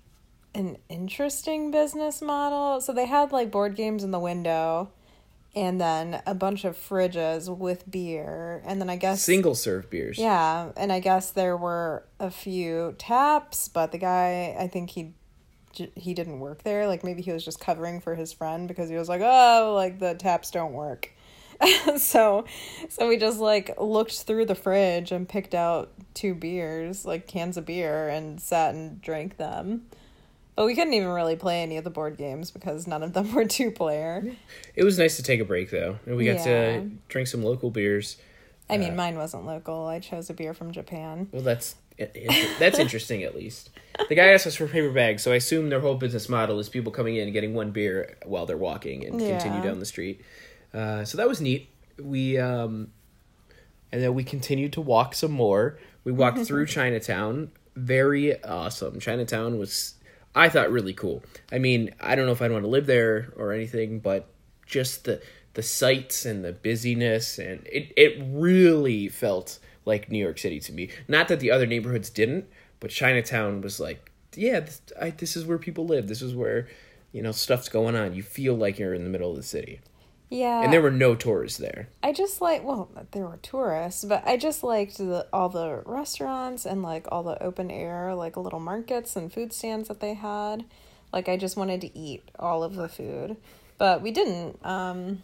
an 0.53 0.77
interesting 0.88 1.72
business 1.72 2.22
model. 2.22 2.79
So 2.79 2.93
they 2.93 3.05
had 3.05 3.31
like 3.31 3.51
board 3.51 3.75
games 3.75 4.03
in 4.03 4.12
the 4.12 4.19
window 4.19 4.91
and 5.55 5.79
then 5.81 6.21
a 6.25 6.35
bunch 6.35 6.63
of 6.63 6.77
fridges 6.77 7.55
with 7.55 7.89
beer. 7.89 8.61
And 8.65 8.79
then 8.79 8.89
I 8.89 8.95
guess 8.95 9.21
Single 9.21 9.55
serve 9.55 9.89
beers. 9.89 10.17
Yeah, 10.17 10.71
and 10.77 10.91
I 10.91 10.99
guess 10.99 11.31
there 11.31 11.57
were 11.57 12.05
a 12.19 12.29
few 12.29 12.95
taps, 12.97 13.67
but 13.67 13.91
the 13.91 13.97
guy, 13.97 14.55
I 14.59 14.67
think 14.67 14.91
he 14.91 15.13
he 15.71 16.13
didn't 16.13 16.39
work 16.39 16.63
there. 16.63 16.87
Like 16.87 17.03
maybe 17.03 17.21
he 17.21 17.31
was 17.31 17.45
just 17.45 17.59
covering 17.59 18.01
for 18.01 18.15
his 18.15 18.33
friend 18.33 18.67
because 18.67 18.89
he 18.89 18.95
was 18.95 19.09
like, 19.09 19.21
"Oh, 19.23 19.73
like 19.75 19.99
the 19.99 20.15
taps 20.15 20.51
don't 20.51 20.73
work." 20.73 21.11
so 21.97 22.45
so 22.87 23.07
we 23.07 23.17
just 23.17 23.39
like 23.39 23.79
looked 23.79 24.23
through 24.23 24.45
the 24.45 24.55
fridge 24.55 25.11
and 25.11 25.27
picked 25.27 25.53
out 25.53 25.91
two 26.13 26.33
beers, 26.33 27.05
like 27.05 27.27
cans 27.27 27.57
of 27.57 27.65
beer 27.65 28.07
and 28.07 28.39
sat 28.41 28.73
and 28.73 29.01
drank 29.01 29.37
them. 29.37 29.87
But 30.59 30.65
we 30.65 30.75
couldn't 30.75 30.93
even 30.93 31.07
really 31.07 31.37
play 31.37 31.61
any 31.63 31.77
of 31.77 31.85
the 31.85 31.89
board 31.89 32.17
games 32.17 32.51
because 32.51 32.85
none 32.85 33.01
of 33.01 33.13
them 33.13 33.33
were 33.33 33.45
two 33.45 33.71
player. 33.71 34.35
It 34.75 34.83
was 34.83 34.99
nice 34.99 35.15
to 35.15 35.23
take 35.23 35.39
a 35.39 35.45
break 35.45 35.71
though. 35.71 35.99
And 36.05 36.17
we 36.17 36.25
got 36.25 36.45
Yeah. 36.45 36.79
to 36.81 36.91
drink 37.07 37.29
some 37.29 37.43
local 37.43 37.71
beers. 37.71 38.17
I 38.69 38.77
mean, 38.77 38.93
mine 38.93 39.15
wasn't 39.15 39.45
local. 39.45 39.85
I 39.87 39.99
chose 39.99 40.29
a 40.29 40.33
beer 40.33 40.53
from 40.53 40.73
Japan. 40.73 41.29
Well, 41.31 41.43
that's 41.43 41.75
that's 42.59 42.77
interesting 42.79 43.23
at 43.23 43.35
least. 43.35 43.69
The 44.09 44.15
guy 44.15 44.27
asked 44.33 44.47
us 44.47 44.55
for 44.57 44.67
paper 44.67 44.91
bags, 44.91 45.23
so 45.23 45.31
I 45.31 45.35
assume 45.35 45.69
their 45.69 45.79
whole 45.79 45.95
business 45.95 46.27
model 46.27 46.59
is 46.59 46.67
people 46.67 46.91
coming 46.91 47.15
in 47.15 47.23
and 47.23 47.31
getting 47.31 47.53
one 47.53 47.71
beer 47.71 48.17
while 48.25 48.45
they're 48.45 48.57
walking 48.57 49.05
and 49.05 49.17
continue 49.17 49.63
down 49.63 49.79
the 49.79 49.85
street. 49.85 50.21
Uh, 50.73 51.05
so 51.05 51.15
that 51.19 51.29
was 51.29 51.39
neat. 51.39 51.69
We 51.97 52.37
um, 52.37 52.91
and 53.93 54.03
then 54.03 54.13
we 54.13 54.25
continued 54.25 54.73
to 54.73 54.81
walk 54.81 55.15
some 55.15 55.31
more. 55.31 55.79
We 56.03 56.11
walked 56.11 56.39
through 56.45 56.65
Chinatown. 56.65 57.51
Very 57.77 58.43
awesome. 58.43 58.99
Chinatown 58.99 59.57
was 59.57 59.93
I 60.39 60.48
thought 60.48 60.72
really 60.72 60.93
cool. 60.93 61.22
I 61.51 61.60
mean, 61.60 61.93
I 62.00 62.15
don't 62.15 62.25
know 62.25 62.31
if 62.31 62.41
I'd 62.41 62.51
want 62.51 62.63
to 62.63 62.69
live 62.69 62.86
there 62.86 63.34
or 63.36 63.51
anything, 63.51 64.00
but 64.00 64.27
just 64.65 65.03
the 65.03 65.22
the 65.55 65.63
sights 65.63 66.25
and 66.25 66.46
the 66.46 66.53
busyness 66.53 67.38
and 67.39 67.67
it 67.67 67.91
it 67.98 68.22
really 68.24 69.10
felt 69.10 69.60
like 69.86 70.10
New 70.10 70.19
York 70.19 70.38
City 70.38 70.62
to 70.62 70.72
me. 70.72 70.89
Not 71.10 71.27
that 71.27 71.41
the 71.41 71.51
other 71.51 71.65
neighborhoods 71.65 72.10
didn't, 72.10 72.46
but 72.79 72.89
Chinatown 72.89 73.60
was 73.60 73.79
like, 73.79 74.12
yeah, 74.36 74.62
this, 74.62 74.81
I, 75.01 75.10
this 75.10 75.36
is 75.36 75.46
where 75.46 75.58
people 75.58 75.86
live. 75.86 76.08
This 76.08 76.22
is 76.22 76.34
where 76.34 76.69
you 77.12 77.22
know 77.22 77.34
stuff's 77.34 77.67
going 77.67 77.98
on. 77.98 78.13
You 78.13 78.24
feel 78.24 78.55
like 78.55 78.79
you're 78.79 78.93
in 78.93 79.03
the 79.03 79.10
middle 79.10 79.31
of 79.31 79.36
the 79.36 79.43
city, 79.43 79.81
Yeah. 80.29 80.62
and 80.62 80.71
there 80.71 80.81
were 80.81 80.91
no 80.91 81.15
tourists 81.15 81.57
there. 81.57 81.89
I 82.03 82.13
just 82.13 82.39
like 82.41 82.63
well, 82.63 82.89
there 83.12 83.25
were 83.25 83.38
tourists, 83.38 84.05
but 84.05 84.24
I 84.27 84.38
just 84.38 84.63
liked 84.63 84.98
the, 84.98 85.27
all 85.33 85.50
the 85.50 85.81
restaurants 85.86 86.65
and 86.65 86.83
like 86.83 87.07
all 87.12 87.24
the 87.24 87.41
open 87.41 87.71
air, 87.71 88.13
like 88.13 88.38
little 88.38 88.59
markets 88.59 89.15
and 89.15 89.33
food 89.33 89.53
stands 89.53 89.88
that 89.88 90.00
they 90.00 90.13
had. 90.13 90.65
Like 91.12 91.27
I 91.27 91.38
just 91.38 91.57
wanted 91.57 91.81
to 91.81 91.98
eat 91.98 92.24
all 92.38 92.63
of 92.63 92.75
the 92.75 92.88
food, 92.88 93.38
but 93.77 94.01
we 94.01 94.12
didn't. 94.12 94.63
Um, 94.63 95.24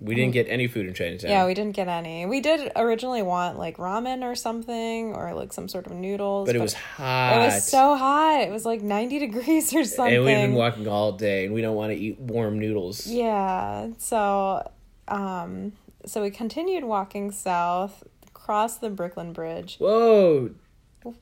We 0.00 0.14
didn't 0.14 0.32
get 0.32 0.46
any 0.48 0.68
food 0.68 0.86
in 0.86 0.94
Chinatown. 0.94 1.30
yeah, 1.30 1.44
we 1.46 1.54
didn't 1.54 1.74
get 1.74 1.88
any. 1.88 2.24
We 2.24 2.40
did 2.40 2.70
originally 2.76 3.22
want 3.22 3.58
like 3.58 3.78
ramen 3.78 4.22
or 4.22 4.34
something, 4.36 5.12
or 5.14 5.34
like 5.34 5.52
some 5.52 5.68
sort 5.68 5.86
of 5.86 5.92
noodles, 5.92 6.46
but 6.46 6.54
it 6.54 6.60
was 6.60 6.74
hot. 6.74 7.36
it 7.36 7.44
was 7.46 7.66
so 7.66 7.96
hot. 7.96 8.42
It 8.42 8.50
was 8.52 8.64
like 8.64 8.80
ninety 8.80 9.18
degrees 9.18 9.74
or 9.74 9.82
something. 9.84 10.14
and 10.14 10.24
we've 10.24 10.36
been 10.36 10.54
walking 10.54 10.86
all 10.86 11.12
day, 11.12 11.46
and 11.46 11.54
we 11.54 11.60
don't 11.62 11.74
want 11.76 11.92
to 11.92 11.98
eat 11.98 12.18
warm 12.20 12.58
noodles. 12.60 13.06
Yeah. 13.08 13.88
So, 13.98 14.70
um, 15.08 15.72
so 16.06 16.22
we 16.22 16.30
continued 16.30 16.84
walking 16.84 17.30
south, 17.32 18.04
crossed 18.34 18.80
the 18.80 18.90
Brooklyn 18.90 19.32
Bridge. 19.32 19.76
Whoa! 19.78 20.50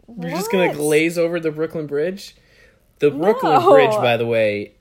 We're 0.06 0.30
just 0.30 0.52
gonna 0.52 0.75
glaze 0.75 1.16
over 1.18 1.40
the 1.40 1.50
Brooklyn 1.50 1.87
Bridge. 1.87 2.37
The 2.99 3.11
Brooklyn 3.11 3.52
No. 3.61 3.73
Bridge, 3.73 3.90
by 3.90 4.16
the 4.16 4.26
way, 4.26 4.73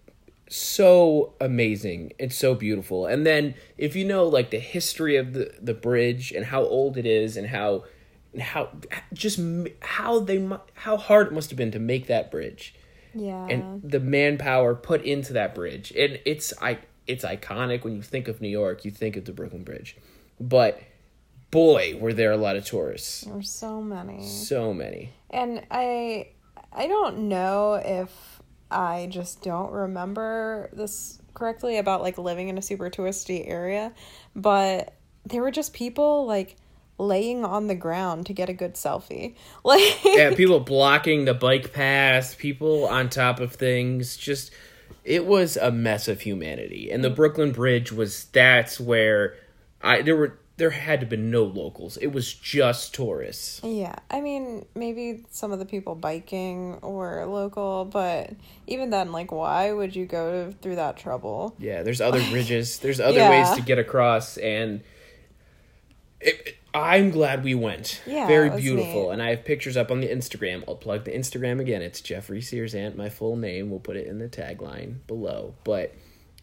so 0.49 1.33
amazing. 1.41 2.13
It's 2.19 2.35
so 2.35 2.55
beautiful. 2.55 3.05
And 3.07 3.25
then 3.25 3.55
if 3.77 3.95
you 3.95 4.05
know 4.05 4.25
like 4.27 4.51
the 4.51 4.59
history 4.59 5.15
of 5.17 5.33
the 5.33 5.53
the 5.61 5.73
bridge 5.73 6.31
and 6.31 6.45
how 6.45 6.63
old 6.63 6.97
it 6.97 7.05
is 7.05 7.35
and 7.37 7.47
how 7.47 7.85
and 8.33 8.41
how 8.41 8.69
just 9.13 9.39
how 9.81 10.19
they 10.19 10.47
how 10.73 10.97
hard 10.97 11.27
it 11.27 11.33
must 11.33 11.49
have 11.49 11.57
been 11.57 11.71
to 11.71 11.79
make 11.79 12.07
that 12.07 12.29
bridge 12.31 12.75
Yeah. 13.13 13.47
and 13.47 13.81
the 13.81 13.99
manpower 13.99 14.75
put 14.75 15.01
into 15.03 15.33
that 15.33 15.55
bridge. 15.55 15.91
And 15.97 16.19
it's 16.25 16.53
I 16.61 16.79
it's 17.07 17.23
iconic 17.23 17.83
when 17.83 17.95
you 17.95 18.01
think 18.01 18.27
of 18.27 18.41
New 18.41 18.49
York, 18.49 18.85
you 18.85 18.91
think 18.91 19.15
of 19.15 19.25
the 19.25 19.31
Brooklyn 19.31 19.63
Bridge. 19.63 19.95
But 20.39 20.81
boy, 21.51 21.97
were 21.99 22.13
there 22.13 22.31
a 22.31 22.37
lot 22.37 22.55
of 22.55 22.65
tourists. 22.65 23.21
there 23.21 23.33
were 23.33 23.41
so 23.41 23.81
many. 23.81 24.27
So 24.27 24.73
many. 24.73 25.13
And 25.29 25.65
I 25.71 26.27
I 26.73 26.87
don't 26.87 27.29
know 27.29 27.75
if 27.75 28.34
I 28.69 29.07
just 29.09 29.41
don't 29.41 29.71
remember 29.71 30.69
this 30.73 31.19
correctly 31.33 31.77
about 31.77 32.01
like 32.01 32.17
living 32.17 32.49
in 32.49 32.57
a 32.57 32.61
super 32.61 32.89
touristy 32.89 33.47
area, 33.47 33.93
but 34.35 34.93
there 35.25 35.41
were 35.41 35.51
just 35.51 35.73
people 35.73 36.25
like 36.25 36.55
laying 36.97 37.43
on 37.43 37.67
the 37.67 37.75
ground 37.75 38.25
to 38.27 38.33
get 38.33 38.49
a 38.49 38.53
good 38.53 38.75
selfie. 38.75 39.35
Like 39.63 40.03
yeah, 40.03 40.35
people 40.35 40.59
blocking 40.59 41.25
the 41.25 41.33
bike 41.33 41.73
path, 41.73 42.37
people 42.37 42.85
on 42.85 43.09
top 43.09 43.39
of 43.39 43.53
things. 43.53 44.15
Just 44.15 44.51
it 45.03 45.25
was 45.25 45.57
a 45.57 45.71
mess 45.71 46.07
of 46.07 46.21
humanity. 46.21 46.91
And 46.91 47.03
the 47.03 47.09
mm. 47.09 47.15
Brooklyn 47.15 47.51
Bridge 47.51 47.91
was 47.91 48.25
that's 48.25 48.79
where 48.79 49.35
I 49.81 50.01
there 50.01 50.15
were 50.15 50.39
there 50.57 50.69
had 50.69 51.01
to 51.01 51.05
been 51.05 51.29
no 51.29 51.43
locals. 51.43 51.97
It 51.97 52.07
was 52.07 52.33
just 52.33 52.93
tourists. 52.93 53.59
Yeah, 53.63 53.95
I 54.09 54.21
mean, 54.21 54.65
maybe 54.73 55.25
some 55.29 55.51
of 55.51 55.59
the 55.59 55.65
people 55.65 55.95
biking 55.95 56.79
were 56.79 57.25
local, 57.25 57.83
but 57.85 58.31
even 58.65 58.89
then, 58.89 59.11
like, 59.11 59.31
why 59.33 59.71
would 59.73 59.95
you 59.95 60.05
go 60.05 60.53
through 60.61 60.77
that 60.77 60.95
trouble? 60.95 61.55
Yeah, 61.59 61.83
there's 61.83 61.99
other 61.99 62.21
bridges. 62.29 62.79
There's 62.79 62.99
other 63.01 63.17
Yeah. 63.19 63.29
ways 63.29 63.51
to 63.57 63.61
get 63.61 63.79
across 63.79 64.37
and 64.37 64.81
it, 66.21 66.55
I'm 66.73 67.11
glad 67.11 67.43
we 67.43 67.53
went. 67.55 68.01
Yeah, 68.05 68.27
Very 68.27 68.49
it 68.49 68.57
beautiful. 68.57 69.03
neat. 69.07 69.11
And 69.13 69.21
I 69.21 69.29
have 69.31 69.45
pictures 69.45 69.77
up 69.77 69.91
on 69.91 69.99
the 70.01 70.07
Instagram. 70.07 70.63
I'll 70.67 70.75
plug 70.75 71.05
the 71.05 71.11
Instagram 71.11 71.59
again. 71.59 71.81
It's 71.81 72.01
Jeffrey 72.01 72.41
Sears 72.41 72.73
Ant, 72.75 72.97
my 72.97 73.09
full 73.09 73.35
name. 73.35 73.69
We'll 73.69 73.79
put 73.79 73.95
it 73.95 74.07
in 74.07 74.19
the 74.19 74.27
tagline 74.27 75.05
below. 75.07 75.55
But 75.63 75.93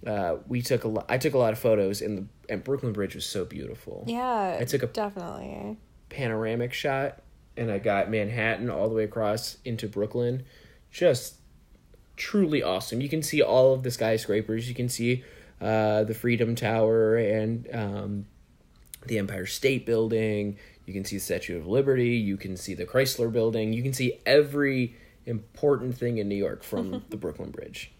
uh, 0.07 0.37
we 0.49 0.63
took 0.63 0.85
a 0.85 0.89
lot 0.89 1.07
I 1.09 1.19
took 1.19 1.35
a 1.35 1.39
lot 1.39 1.53
of 1.53 1.59
photos 1.59 2.03
and 2.03 2.19
the 2.19 2.27
and 2.49 2.65
Brooklyn 2.65 2.93
Bridge 2.93 3.15
was 3.15 3.25
so 3.25 3.45
beautiful. 3.45 4.05
Yeah, 4.07 4.59
I 4.61 4.65
took 4.65 4.83
a- 4.83 4.87
definitely. 4.87 5.79
Panoramic 6.09 6.73
shot 6.73 7.23
and 7.57 7.71
I 7.71 7.79
got 7.79 8.11
Manhattan 8.11 8.71
all 8.71 8.89
the 8.89 8.95
way 8.95 9.05
across 9.05 9.59
into 9.65 9.89
Brooklyn. 9.89 10.45
Just 10.91 11.37
truly 12.17 12.63
awesome. 12.63 13.01
You 13.01 13.09
can 13.09 13.23
see 13.23 13.43
all 13.43 13.75
of 13.75 13.83
the 13.83 13.91
skyscrapers. 13.91 14.69
You 14.69 14.75
can 14.75 14.89
see 14.89 15.25
uh, 15.61 16.05
the 16.05 16.15
Freedom 16.15 16.55
Tower 16.55 17.17
and 17.17 17.69
um, 17.73 18.27
the 19.07 19.19
Empire 19.19 19.47
State 19.47 19.87
Building. 19.87 20.57
You 20.87 20.93
can 20.93 21.05
see 21.05 21.17
the 21.17 21.21
Statue 21.21 21.57
of 21.57 21.67
Liberty. 21.67 22.17
You 22.17 22.37
can 22.37 22.57
see 22.57 22.75
the 22.75 22.85
Chrysler 22.85 23.33
Building. 23.33 23.73
You 23.73 23.83
can 23.83 23.93
see 23.93 24.21
every 24.27 24.97
important 25.27 25.97
thing 25.97 26.19
in 26.19 26.29
New 26.29 26.37
York 26.37 26.63
from 26.63 27.05
the 27.11 27.17
Brooklyn 27.17 27.51
Bridge. 27.51 27.93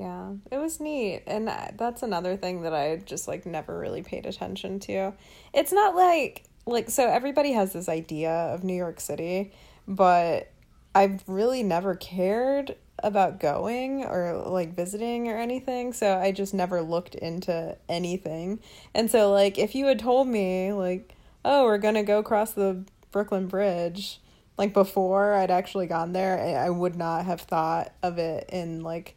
Yeah, 0.00 0.32
it 0.50 0.56
was 0.56 0.80
neat, 0.80 1.24
and 1.26 1.46
that's 1.76 2.02
another 2.02 2.34
thing 2.34 2.62
that 2.62 2.72
I 2.72 2.96
just 3.04 3.28
like 3.28 3.44
never 3.44 3.78
really 3.78 4.02
paid 4.02 4.24
attention 4.24 4.80
to. 4.80 5.12
It's 5.52 5.72
not 5.72 5.94
like 5.94 6.44
like 6.64 6.88
so 6.88 7.06
everybody 7.06 7.52
has 7.52 7.74
this 7.74 7.86
idea 7.86 8.30
of 8.30 8.64
New 8.64 8.74
York 8.74 8.98
City, 8.98 9.52
but 9.86 10.50
I've 10.94 11.22
really 11.26 11.62
never 11.62 11.96
cared 11.96 12.76
about 13.02 13.40
going 13.40 14.04
or 14.06 14.42
like 14.46 14.74
visiting 14.74 15.28
or 15.28 15.36
anything, 15.36 15.92
so 15.92 16.16
I 16.16 16.32
just 16.32 16.54
never 16.54 16.80
looked 16.80 17.14
into 17.14 17.76
anything. 17.86 18.60
And 18.94 19.10
so 19.10 19.30
like 19.30 19.58
if 19.58 19.74
you 19.74 19.84
had 19.84 19.98
told 19.98 20.28
me 20.28 20.72
like, 20.72 21.14
"Oh, 21.44 21.64
we're 21.64 21.76
going 21.76 21.94
to 21.96 22.02
go 22.02 22.18
across 22.18 22.52
the 22.52 22.84
Brooklyn 23.12 23.48
Bridge," 23.48 24.18
like 24.56 24.72
before 24.72 25.34
I'd 25.34 25.50
actually 25.50 25.88
gone 25.88 26.12
there, 26.14 26.38
I 26.58 26.70
would 26.70 26.96
not 26.96 27.26
have 27.26 27.42
thought 27.42 27.92
of 28.02 28.16
it 28.16 28.48
in 28.50 28.82
like 28.82 29.14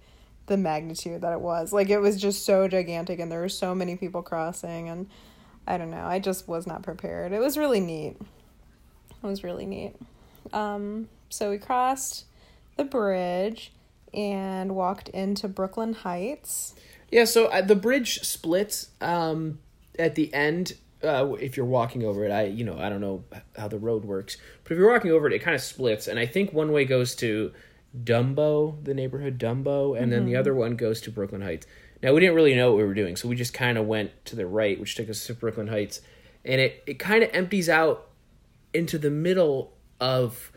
the 0.48 0.58
magnitude 0.58 1.22
that 1.22 1.34
it 1.34 1.42
was. 1.42 1.72
Like 1.74 1.90
it 1.90 2.00
was 2.00 2.20
just 2.20 2.46
so 2.46 2.68
gigantic 2.68 3.20
and 3.20 3.32
there 3.32 3.40
were 3.40 3.50
so 3.50 3.74
many 3.74 3.96
people 3.96 4.22
crossing 4.22 4.90
and 4.90 5.10
I 5.66 5.78
don't 5.78 5.92
know. 5.92 6.06
I 6.06 6.20
just 6.20 6.48
was 6.48 6.68
not 6.68 6.84
prepared. 6.84 7.32
It 7.32 7.40
was 7.40 7.58
really 7.58 7.80
neat. 7.80 8.18
It 8.20 9.26
was 9.26 9.44
really 9.44 9.66
neat. 9.66 9.96
Um 10.52 11.08
so 11.30 11.50
we 11.50 11.58
crossed 11.58 12.26
the 12.78 12.84
bridge 12.84 13.72
and 14.14 14.76
walked 14.76 15.10
into 15.10 15.48
Brooklyn 15.48 15.94
Heights. 15.94 16.76
Yeah, 17.10 17.26
so 17.26 17.48
uh, 17.48 17.62
the 17.62 17.76
bridge 17.76 18.22
splits 18.22 18.90
um, 19.02 19.60
at 19.98 20.16
the 20.16 20.34
end. 20.34 20.74
Uh, 21.04 21.34
if 21.40 21.58
you're 21.58 21.66
walking 21.66 22.04
over 22.04 22.24
it, 22.24 22.32
I 22.32 22.46
you 22.46 22.64
know 22.64 22.78
I 22.80 22.90
don't 22.90 23.02
know 23.02 23.24
how 23.58 23.68
the 23.68 23.78
road 23.78 24.06
works, 24.06 24.38
but 24.64 24.72
if 24.72 24.78
you're 24.78 24.92
walking 24.92 25.12
over 25.12 25.28
it, 25.28 25.34
it 25.34 25.40
kind 25.40 25.56
of 25.56 25.62
splits, 25.62 26.08
and 26.08 26.18
I 26.18 26.26
think 26.26 26.54
one 26.54 26.72
way 26.72 26.86
goes 26.86 27.16
to 27.16 27.52
Dumbo, 27.96 28.84
the 28.84 28.94
neighborhood 28.94 29.38
Dumbo, 29.38 29.98
and 30.00 30.12
then 30.12 30.26
the 30.26 30.32
mm-hmm. 30.32 30.40
other 30.40 30.56
one 30.56 30.76
goes 30.76 31.02
to 31.02 31.12
Brooklyn 31.12 31.42
Heights. 31.42 31.68
Now 32.02 32.14
we 32.14 32.20
didn't 32.20 32.36
really 32.36 32.56
know 32.56 32.72
what 32.72 32.78
we 32.78 32.84
were 32.84 32.94
doing, 32.94 33.16
so 33.16 33.28
we 33.28 33.36
just 33.36 33.54
kind 33.54 33.78
of 33.78 33.86
went 33.86 34.12
to 34.26 34.36
the 34.36 34.46
right, 34.46 34.80
which 34.80 34.96
took 34.96 35.10
us 35.10 35.26
to 35.28 35.34
Brooklyn 35.34 35.68
Heights, 35.68 36.02
and 36.44 36.60
it 36.60 36.84
it 36.88 37.00
kind 37.00 37.24
of 37.24 37.30
empties 37.34 37.70
out 37.70 38.10
into 38.74 38.98
the 38.98 39.12
middle 39.12 39.74
of 40.00 40.52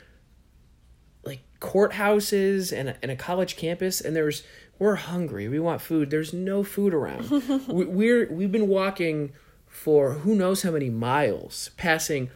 like 1.24 1.40
courthouses 1.60 2.76
and 2.76 2.90
a, 2.90 2.96
and 3.02 3.10
a 3.10 3.16
college 3.16 3.56
campus 3.56 4.00
and 4.00 4.16
there's 4.16 4.42
we're 4.78 4.96
hungry. 4.96 5.48
We 5.48 5.58
want 5.58 5.80
food. 5.80 6.10
There's 6.10 6.34
no 6.34 6.62
food 6.62 6.92
around. 6.92 7.30
We, 7.68 7.84
we're 7.84 8.32
we've 8.32 8.52
been 8.52 8.68
walking 8.68 9.32
for 9.66 10.14
who 10.14 10.34
knows 10.34 10.62
how 10.62 10.70
many 10.70 10.90
miles 10.90 11.70
passing 11.76 12.30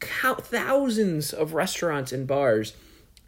thousands 0.00 1.32
of 1.32 1.54
restaurants 1.54 2.12
and 2.12 2.26
bars 2.26 2.74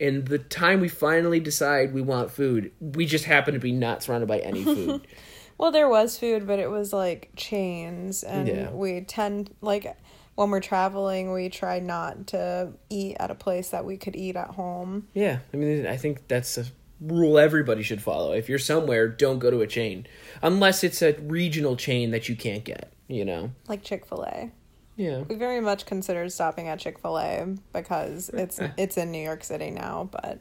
and 0.00 0.26
the 0.28 0.38
time 0.38 0.80
we 0.80 0.88
finally 0.88 1.40
decide 1.40 1.92
we 1.92 2.02
want 2.02 2.30
food 2.30 2.70
we 2.80 3.04
just 3.06 3.24
happen 3.24 3.54
to 3.54 3.60
be 3.60 3.72
not 3.72 4.02
surrounded 4.02 4.26
by 4.28 4.38
any 4.38 4.64
food 4.64 5.06
Well, 5.58 5.72
there 5.72 5.88
was 5.88 6.16
food, 6.16 6.46
but 6.46 6.60
it 6.60 6.70
was 6.70 6.92
like 6.92 7.30
chains, 7.34 8.22
and 8.22 8.46
Yeah. 8.46 8.70
we 8.70 9.00
tend 9.00 9.52
like 9.60 9.92
when 10.36 10.50
we're 10.50 10.60
traveling, 10.60 11.32
we 11.32 11.48
try 11.48 11.80
not 11.80 12.28
to 12.28 12.74
eat 12.88 13.16
at 13.18 13.32
a 13.32 13.34
place 13.34 13.70
that 13.70 13.84
we 13.84 13.96
could 13.96 14.14
eat 14.14 14.36
at 14.36 14.50
home. 14.50 15.08
Yeah, 15.14 15.40
I 15.52 15.56
mean, 15.56 15.84
I 15.84 15.96
think 15.96 16.28
that's 16.28 16.58
a 16.58 16.66
rule 17.00 17.40
everybody 17.40 17.82
should 17.82 18.00
follow. 18.00 18.34
If 18.34 18.48
you're 18.48 18.60
somewhere, 18.60 19.08
don't 19.08 19.40
go 19.40 19.50
to 19.50 19.60
a 19.60 19.66
chain 19.66 20.06
unless 20.42 20.84
it's 20.84 21.02
a 21.02 21.14
regional 21.14 21.74
chain 21.74 22.12
that 22.12 22.28
you 22.28 22.36
can't 22.36 22.64
get. 22.64 22.92
You 23.08 23.24
know. 23.24 23.50
Like 23.66 23.82
Chick 23.82 24.06
Fil 24.06 24.22
A, 24.22 24.52
Yeah. 24.98 25.20
we 25.20 25.36
very 25.36 25.60
much 25.60 25.86
considered 25.86 26.32
stopping 26.32 26.66
at 26.66 26.80
Chick 26.80 26.98
Fil 26.98 27.18
A 27.18 27.54
because 27.72 28.30
it's 28.30 28.58
it's 28.76 28.98
in 28.98 29.12
New 29.12 29.22
York 29.22 29.44
City 29.44 29.70
now, 29.70 30.10
but 30.10 30.40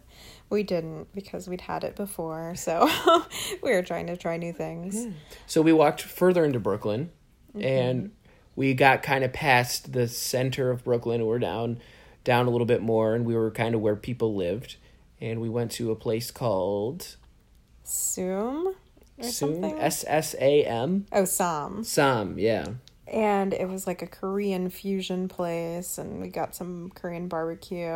we 0.49 0.63
didn't 0.63 1.13
because 1.13 1.47
we'd 1.47 1.61
had 1.61 1.83
it 1.83 1.95
before. 1.95 2.55
So 2.67 2.89
we 3.61 3.71
were 3.71 3.83
trying 3.83 4.07
to 4.07 4.17
try 4.17 4.35
new 4.37 4.51
things. 4.51 5.13
So 5.45 5.61
we 5.61 5.71
walked 5.71 6.01
further 6.01 6.43
into 6.43 6.59
Brooklyn, 6.59 7.11
mm-hmm. 7.55 7.65
and 7.65 8.11
we 8.55 8.73
got 8.73 9.03
kind 9.03 9.23
of 9.23 9.31
past 9.31 9.93
the 9.93 10.07
center 10.07 10.71
of 10.71 10.83
Brooklyn. 10.83 11.21
and 11.21 11.29
We're 11.29 11.37
down, 11.37 11.79
down 12.23 12.47
a 12.47 12.49
little 12.49 12.65
bit 12.65 12.81
more, 12.81 13.13
and 13.13 13.25
we 13.25 13.35
were 13.35 13.51
kind 13.51 13.75
of 13.75 13.81
where 13.81 13.95
people 13.95 14.35
lived. 14.35 14.77
And 15.21 15.39
we 15.39 15.49
went 15.49 15.71
to 15.73 15.91
a 15.91 15.95
place 15.95 16.31
called 16.31 17.15
Soom 17.83 18.75
or 19.17 19.23
Soon 19.23 19.31
something. 19.31 19.79
S 19.79 20.03
S 20.07 20.35
A 20.39 20.63
M 20.63 21.05
oh, 21.11 21.25
Sam. 21.25 21.83
Sam. 21.83 22.39
Yeah. 22.39 22.65
And 23.11 23.53
it 23.53 23.67
was 23.67 23.87
like 23.87 24.01
a 24.01 24.07
Korean 24.07 24.69
fusion 24.69 25.27
place, 25.27 25.97
and 25.97 26.21
we 26.21 26.27
got 26.29 26.55
some 26.55 26.91
Korean 26.95 27.27
barbecue, 27.27 27.87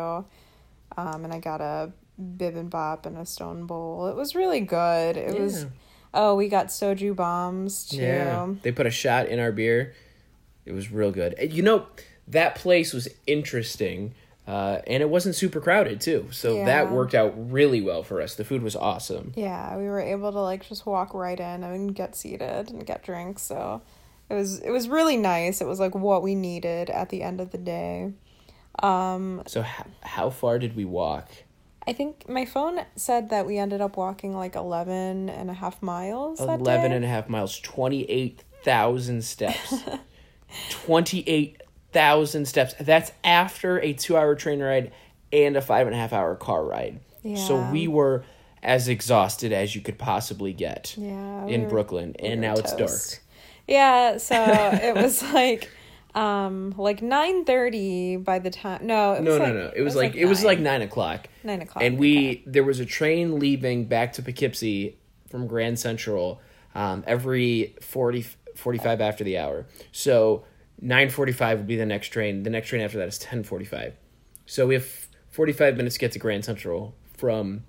um, 0.96 1.24
and 1.24 1.32
I 1.32 1.38
got 1.38 1.60
a 1.60 1.92
bibimbap 2.20 3.06
and 3.06 3.16
a 3.18 3.26
stone 3.26 3.66
bowl. 3.66 4.06
It 4.08 4.16
was 4.16 4.34
really 4.34 4.60
good. 4.60 5.16
It 5.16 5.38
was. 5.40 5.66
Oh, 6.14 6.34
we 6.34 6.48
got 6.48 6.66
soju 6.66 7.16
bombs 7.16 7.86
too. 7.88 7.96
Yeah. 7.96 8.52
They 8.62 8.70
put 8.72 8.86
a 8.86 8.90
shot 8.90 9.28
in 9.28 9.38
our 9.38 9.50
beer. 9.50 9.94
It 10.66 10.72
was 10.72 10.92
real 10.92 11.10
good. 11.10 11.34
You 11.40 11.62
know, 11.62 11.86
that 12.28 12.54
place 12.56 12.92
was 12.92 13.08
interesting. 13.26 14.14
Uh, 14.46 14.80
and 14.88 15.00
it 15.04 15.08
wasn't 15.08 15.36
super 15.36 15.60
crowded 15.60 16.00
too, 16.00 16.26
so 16.32 16.56
Yeah. 16.56 16.64
that 16.64 16.90
worked 16.90 17.14
out 17.14 17.32
really 17.52 17.80
well 17.80 18.02
for 18.02 18.20
us. 18.20 18.34
The 18.34 18.44
food 18.44 18.60
was 18.60 18.74
awesome. 18.74 19.32
Yeah, 19.36 19.76
we 19.76 19.84
were 19.84 20.00
able 20.00 20.32
to 20.32 20.40
like 20.40 20.68
just 20.68 20.84
walk 20.84 21.14
right 21.14 21.38
in 21.38 21.62
and 21.62 21.94
get 21.94 22.16
seated 22.16 22.68
and 22.68 22.84
get 22.84 23.04
drinks. 23.04 23.42
So 23.42 23.82
it 24.32 24.36
was 24.36 24.58
it 24.60 24.70
was 24.70 24.88
really 24.88 25.16
nice. 25.16 25.60
It 25.60 25.66
was 25.66 25.78
like 25.80 25.94
what 25.94 26.22
we 26.22 26.34
needed 26.34 26.90
at 26.90 27.08
the 27.10 27.22
end 27.22 27.40
of 27.40 27.50
the 27.50 27.58
day. 27.58 28.12
Um, 28.82 29.42
So 29.46 29.60
h- 29.60 29.86
how 30.00 30.30
far 30.30 30.58
did 30.58 30.74
we 30.74 30.84
walk? 30.84 31.28
I 31.86 31.92
think 31.92 32.28
my 32.28 32.44
phone 32.44 32.80
said 32.96 33.30
that 33.30 33.44
we 33.46 33.58
ended 33.58 33.80
up 33.80 33.96
walking 33.96 34.34
like 34.36 34.54
11 34.54 35.28
and 35.28 35.50
a 35.50 35.54
half 35.54 35.82
miles. 35.82 36.38
that 36.38 36.60
11 36.60 36.90
day. 36.90 36.96
and 36.96 37.04
a 37.04 37.08
half 37.08 37.28
miles, 37.28 37.58
28,000 37.60 39.22
steps. 39.24 39.74
28,000 40.70 42.46
steps. 42.46 42.74
That's 42.80 43.12
after 43.24 43.78
a 43.80 43.92
two 43.92 44.16
hour 44.16 44.34
train 44.34 44.60
ride 44.62 44.92
and 45.32 45.56
a 45.56 45.60
five 45.62 45.86
and 45.86 45.94
a 45.94 45.98
half 45.98 46.12
hour 46.12 46.34
car 46.36 46.64
ride. 46.64 47.00
Yeah. 47.22 47.36
So 47.36 47.70
we 47.70 47.88
were 47.88 48.24
as 48.62 48.88
exhausted 48.88 49.52
as 49.52 49.74
you 49.74 49.80
could 49.80 49.98
possibly 49.98 50.52
get 50.52 50.94
Yeah, 50.96 51.44
we 51.44 51.54
in 51.54 51.62
were- 51.64 51.68
Brooklyn. 51.68 52.14
And 52.18 52.40
were 52.40 52.46
now 52.48 52.54
it's 52.54 52.74
dark. 52.74 52.90
Yeah, 53.66 54.16
so 54.18 54.36
it 54.82 54.94
was 54.94 55.22
like 55.32 55.70
um 56.14 56.74
like 56.76 57.00
9:30 57.00 58.22
by 58.22 58.38
the 58.38 58.50
time 58.50 58.86
No, 58.86 59.14
it 59.14 59.22
was 59.22 59.38
No, 59.38 59.44
like, 59.44 59.54
no, 59.54 59.60
no. 59.60 59.72
It 59.74 59.80
was, 59.82 59.96
like, 59.96 60.14
it 60.14 60.26
was 60.26 60.44
like 60.44 60.58
nine 60.58 60.82
o'clock. 60.82 61.28
9 61.42 61.62
o'clock. 61.62 61.82
and 61.82 61.98
we 61.98 62.42
there 62.46 62.64
was 62.64 62.80
a 62.80 62.84
train 62.86 63.38
leaving 63.38 63.86
back 63.86 64.12
to 64.14 64.22
Poughkeepsie 64.22 64.96
from 65.30 65.46
Grand 65.46 65.78
Central 65.78 66.40
um, 66.74 67.02
every 67.06 67.74
40, 67.80 68.26
45 68.54 69.00
after 69.00 69.24
the 69.24 69.38
hour. 69.38 69.66
So 69.90 70.44
nine 70.80 71.08
forty 71.10 71.32
five 71.32 71.58
would 71.58 71.66
be 71.66 71.76
the 71.76 71.86
next 71.86 72.08
train. 72.08 72.42
The 72.42 72.50
next 72.50 72.68
train 72.68 72.82
after 72.82 72.98
that 72.98 73.08
is 73.08 73.18
ten 73.18 73.42
forty 73.44 73.64
five. 73.64 73.94
So 74.46 74.66
we 74.66 74.74
have 74.74 75.08
forty 75.30 75.52
five 75.52 75.76
minutes 75.76 75.94
to 75.96 76.00
get 76.00 76.12
to 76.12 76.18
Grand 76.18 76.44
Central 76.44 76.94
from 77.16 77.64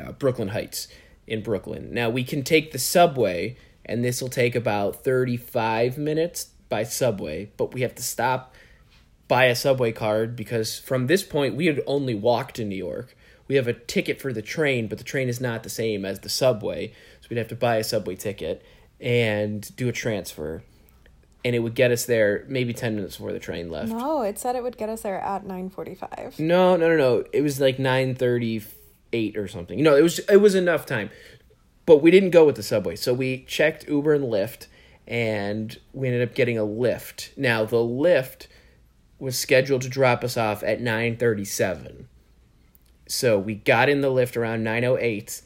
uh, 0.00 0.12
Brooklyn 0.12 0.48
Heights 0.48 0.88
in 1.26 1.42
Brooklyn. 1.42 1.92
Now 1.92 2.10
we 2.10 2.24
can 2.24 2.42
take 2.42 2.72
the 2.72 2.78
subway, 2.78 3.56
and 3.84 4.04
this 4.04 4.20
will 4.20 4.28
take 4.28 4.54
about 4.54 5.04
thirty 5.04 5.36
five 5.36 5.98
minutes 5.98 6.50
by 6.68 6.84
subway, 6.84 7.50
but 7.56 7.74
we 7.74 7.82
have 7.82 7.94
to 7.96 8.02
stop 8.02 8.54
buy 9.28 9.44
a 9.44 9.56
subway 9.56 9.92
card 9.92 10.36
because 10.36 10.78
from 10.78 11.06
this 11.06 11.22
point 11.22 11.54
we 11.54 11.64
had 11.64 11.80
only 11.86 12.14
walked 12.14 12.56
to 12.56 12.64
New 12.66 12.76
York. 12.76 13.16
We 13.48 13.54
have 13.54 13.66
a 13.66 13.72
ticket 13.72 14.20
for 14.20 14.30
the 14.30 14.42
train, 14.42 14.88
but 14.88 14.98
the 14.98 15.04
train 15.04 15.28
is 15.28 15.40
not 15.40 15.62
the 15.62 15.70
same 15.70 16.04
as 16.04 16.20
the 16.20 16.28
subway, 16.28 16.92
so 17.20 17.28
we'd 17.30 17.38
have 17.38 17.48
to 17.48 17.56
buy 17.56 17.76
a 17.76 17.84
subway 17.84 18.16
ticket 18.16 18.62
and 19.00 19.74
do 19.76 19.88
a 19.88 19.92
transfer. 19.92 20.62
And 21.44 21.56
it 21.56 21.60
would 21.60 21.74
get 21.74 21.90
us 21.90 22.04
there 22.04 22.44
maybe 22.48 22.74
10 22.74 22.94
minutes 22.94 23.16
before 23.16 23.32
the 23.32 23.38
train 23.38 23.70
left. 23.70 23.90
No, 23.90 24.20
it 24.20 24.38
said 24.38 24.54
it 24.54 24.62
would 24.62 24.76
get 24.76 24.88
us 24.88 25.00
there 25.00 25.18
at 25.18 25.44
9:45. 25.44 26.38
No, 26.38 26.76
no, 26.76 26.88
no, 26.88 26.96
no. 26.96 27.24
It 27.32 27.40
was 27.40 27.58
like 27.58 27.78
9:38 27.78 29.36
or 29.36 29.48
something. 29.48 29.78
You 29.78 29.84
know, 29.84 29.96
it 29.96 30.02
was 30.02 30.18
it 30.18 30.36
was 30.42 30.54
enough 30.54 30.86
time. 30.86 31.10
But 31.84 32.02
we 32.02 32.10
didn't 32.10 32.30
go 32.30 32.44
with 32.44 32.56
the 32.56 32.62
subway. 32.62 32.96
So 32.96 33.12
we 33.12 33.44
checked 33.44 33.88
Uber 33.88 34.14
and 34.14 34.24
Lyft 34.24 34.66
and 35.06 35.78
we 35.92 36.08
ended 36.08 36.28
up 36.28 36.34
getting 36.34 36.56
a 36.56 36.62
Lyft. 36.62 37.36
Now, 37.36 37.64
the 37.64 37.76
Lyft 37.76 38.46
was 39.18 39.38
scheduled 39.38 39.82
to 39.82 39.88
drop 39.88 40.24
us 40.24 40.36
off 40.36 40.62
at 40.64 40.80
9:37. 40.80 42.08
So 43.06 43.38
we 43.38 43.54
got 43.54 43.88
in 43.88 44.00
the 44.00 44.10
Lyft 44.10 44.36
around 44.36 44.64
9:08. 44.64 45.42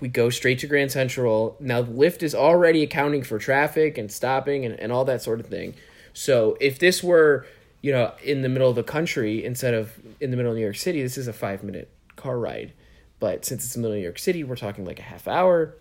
We 0.00 0.08
go 0.08 0.30
straight 0.30 0.60
to 0.60 0.66
Grand 0.66 0.92
Central. 0.92 1.56
Now 1.60 1.82
the 1.82 1.92
Lyft 1.92 2.22
is 2.22 2.34
already 2.34 2.82
accounting 2.82 3.24
for 3.24 3.38
traffic 3.38 3.98
and 3.98 4.10
stopping 4.10 4.64
and, 4.64 4.78
and 4.78 4.92
all 4.92 5.04
that 5.04 5.20
sort 5.20 5.40
of 5.40 5.46
thing. 5.46 5.74
So 6.14 6.56
if 6.60 6.78
this 6.78 7.02
were, 7.02 7.46
you 7.82 7.92
know, 7.92 8.12
in 8.22 8.42
the 8.42 8.48
middle 8.48 8.70
of 8.70 8.76
the 8.76 8.82
country 8.82 9.44
instead 9.44 9.74
of 9.74 9.98
in 10.20 10.30
the 10.30 10.36
middle 10.36 10.52
of 10.52 10.56
New 10.56 10.62
York 10.62 10.76
City, 10.76 11.02
this 11.02 11.18
is 11.18 11.28
a 11.28 11.32
five 11.32 11.62
minute 11.62 11.90
car 12.16 12.38
ride. 12.38 12.72
But 13.20 13.44
since 13.44 13.64
it's 13.64 13.74
in 13.74 13.82
the 13.82 13.88
middle 13.88 13.96
of 13.96 13.98
New 14.00 14.04
York 14.04 14.18
City, 14.18 14.44
we're 14.44 14.56
talking 14.56 14.84
like 14.84 14.98
a 14.98 15.02
half 15.02 15.26
hour. 15.26 15.74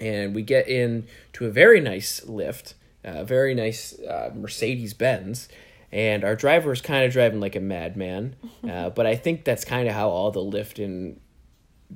And 0.00 0.34
we 0.34 0.42
get 0.42 0.68
in 0.68 1.06
to 1.34 1.46
a 1.46 1.50
very 1.50 1.80
nice 1.80 2.20
Lyft, 2.20 2.74
a 3.04 3.24
very 3.24 3.54
nice 3.54 3.98
uh, 4.00 4.30
Mercedes 4.34 4.94
Benz. 4.94 5.48
And 5.92 6.24
our 6.24 6.34
driver 6.34 6.72
is 6.72 6.80
kind 6.80 7.04
of 7.04 7.12
driving 7.12 7.40
like 7.40 7.56
a 7.56 7.60
madman. 7.60 8.36
Uh, 8.64 8.88
but 8.88 9.04
I 9.04 9.14
think 9.14 9.44
that's 9.44 9.62
kind 9.62 9.86
of 9.86 9.94
how 9.94 10.08
all 10.08 10.30
the 10.30 10.40
Lyft 10.40 10.82
and 10.82 11.20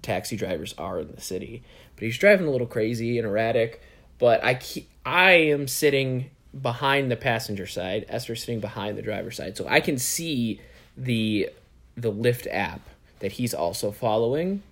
taxi 0.02 0.36
drivers 0.36 0.74
are 0.76 1.00
in 1.00 1.10
the 1.12 1.20
city. 1.20 1.62
But 1.96 2.04
he's 2.04 2.18
driving 2.18 2.46
a 2.46 2.50
little 2.50 2.66
crazy 2.66 3.16
and 3.18 3.26
erratic. 3.26 3.80
But 4.18 4.44
I 4.44 4.54
ke- 4.54 4.84
I 5.04 5.30
am 5.32 5.66
sitting 5.66 6.28
behind 6.60 7.10
the 7.10 7.16
passenger 7.16 7.66
side. 7.66 8.04
Esther's 8.08 8.40
sitting 8.40 8.60
behind 8.60 8.98
the 8.98 9.02
driver's 9.02 9.36
side, 9.36 9.56
so 9.56 9.66
I 9.66 9.80
can 9.80 9.98
see 9.98 10.60
the 10.96 11.48
the 11.96 12.12
Lyft 12.12 12.46
app 12.50 12.82
that 13.20 13.32
he's 13.32 13.54
also 13.54 13.90
following. 13.90 14.62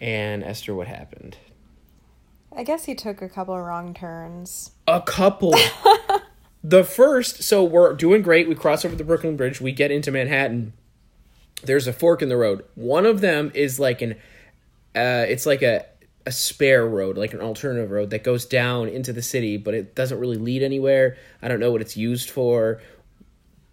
And 0.00 0.42
Esther, 0.42 0.74
what 0.74 0.86
happened? 0.86 1.36
I 2.56 2.64
guess 2.64 2.86
he 2.86 2.94
took 2.94 3.22
a 3.22 3.28
couple 3.28 3.54
of 3.54 3.64
wrong 3.64 3.94
turns. 3.94 4.72
A 4.88 5.00
couple. 5.00 5.54
the 6.64 6.84
first, 6.84 7.42
so 7.42 7.62
we're 7.62 7.94
doing 7.94 8.22
great. 8.22 8.48
We 8.48 8.54
cross 8.54 8.84
over 8.84 8.96
the 8.96 9.04
Brooklyn 9.04 9.36
Bridge. 9.36 9.60
We 9.60 9.72
get 9.72 9.90
into 9.90 10.10
Manhattan. 10.10 10.72
There's 11.62 11.86
a 11.86 11.92
fork 11.92 12.22
in 12.22 12.28
the 12.28 12.36
road. 12.36 12.64
One 12.74 13.06
of 13.06 13.20
them 13.20 13.52
is 13.54 13.78
like 13.78 14.02
an, 14.02 14.12
uh, 14.94 15.26
it's 15.28 15.46
like 15.46 15.62
a 15.62 15.84
a 16.26 16.32
spare 16.32 16.86
road, 16.86 17.16
like 17.16 17.32
an 17.32 17.40
alternative 17.40 17.90
road 17.90 18.10
that 18.10 18.22
goes 18.22 18.44
down 18.44 18.88
into 18.88 19.12
the 19.12 19.22
city, 19.22 19.56
but 19.56 19.74
it 19.74 19.94
doesn't 19.94 20.18
really 20.18 20.36
lead 20.36 20.62
anywhere. 20.62 21.16
I 21.40 21.48
don't 21.48 21.60
know 21.60 21.72
what 21.72 21.80
it's 21.80 21.96
used 21.96 22.30
for. 22.30 22.80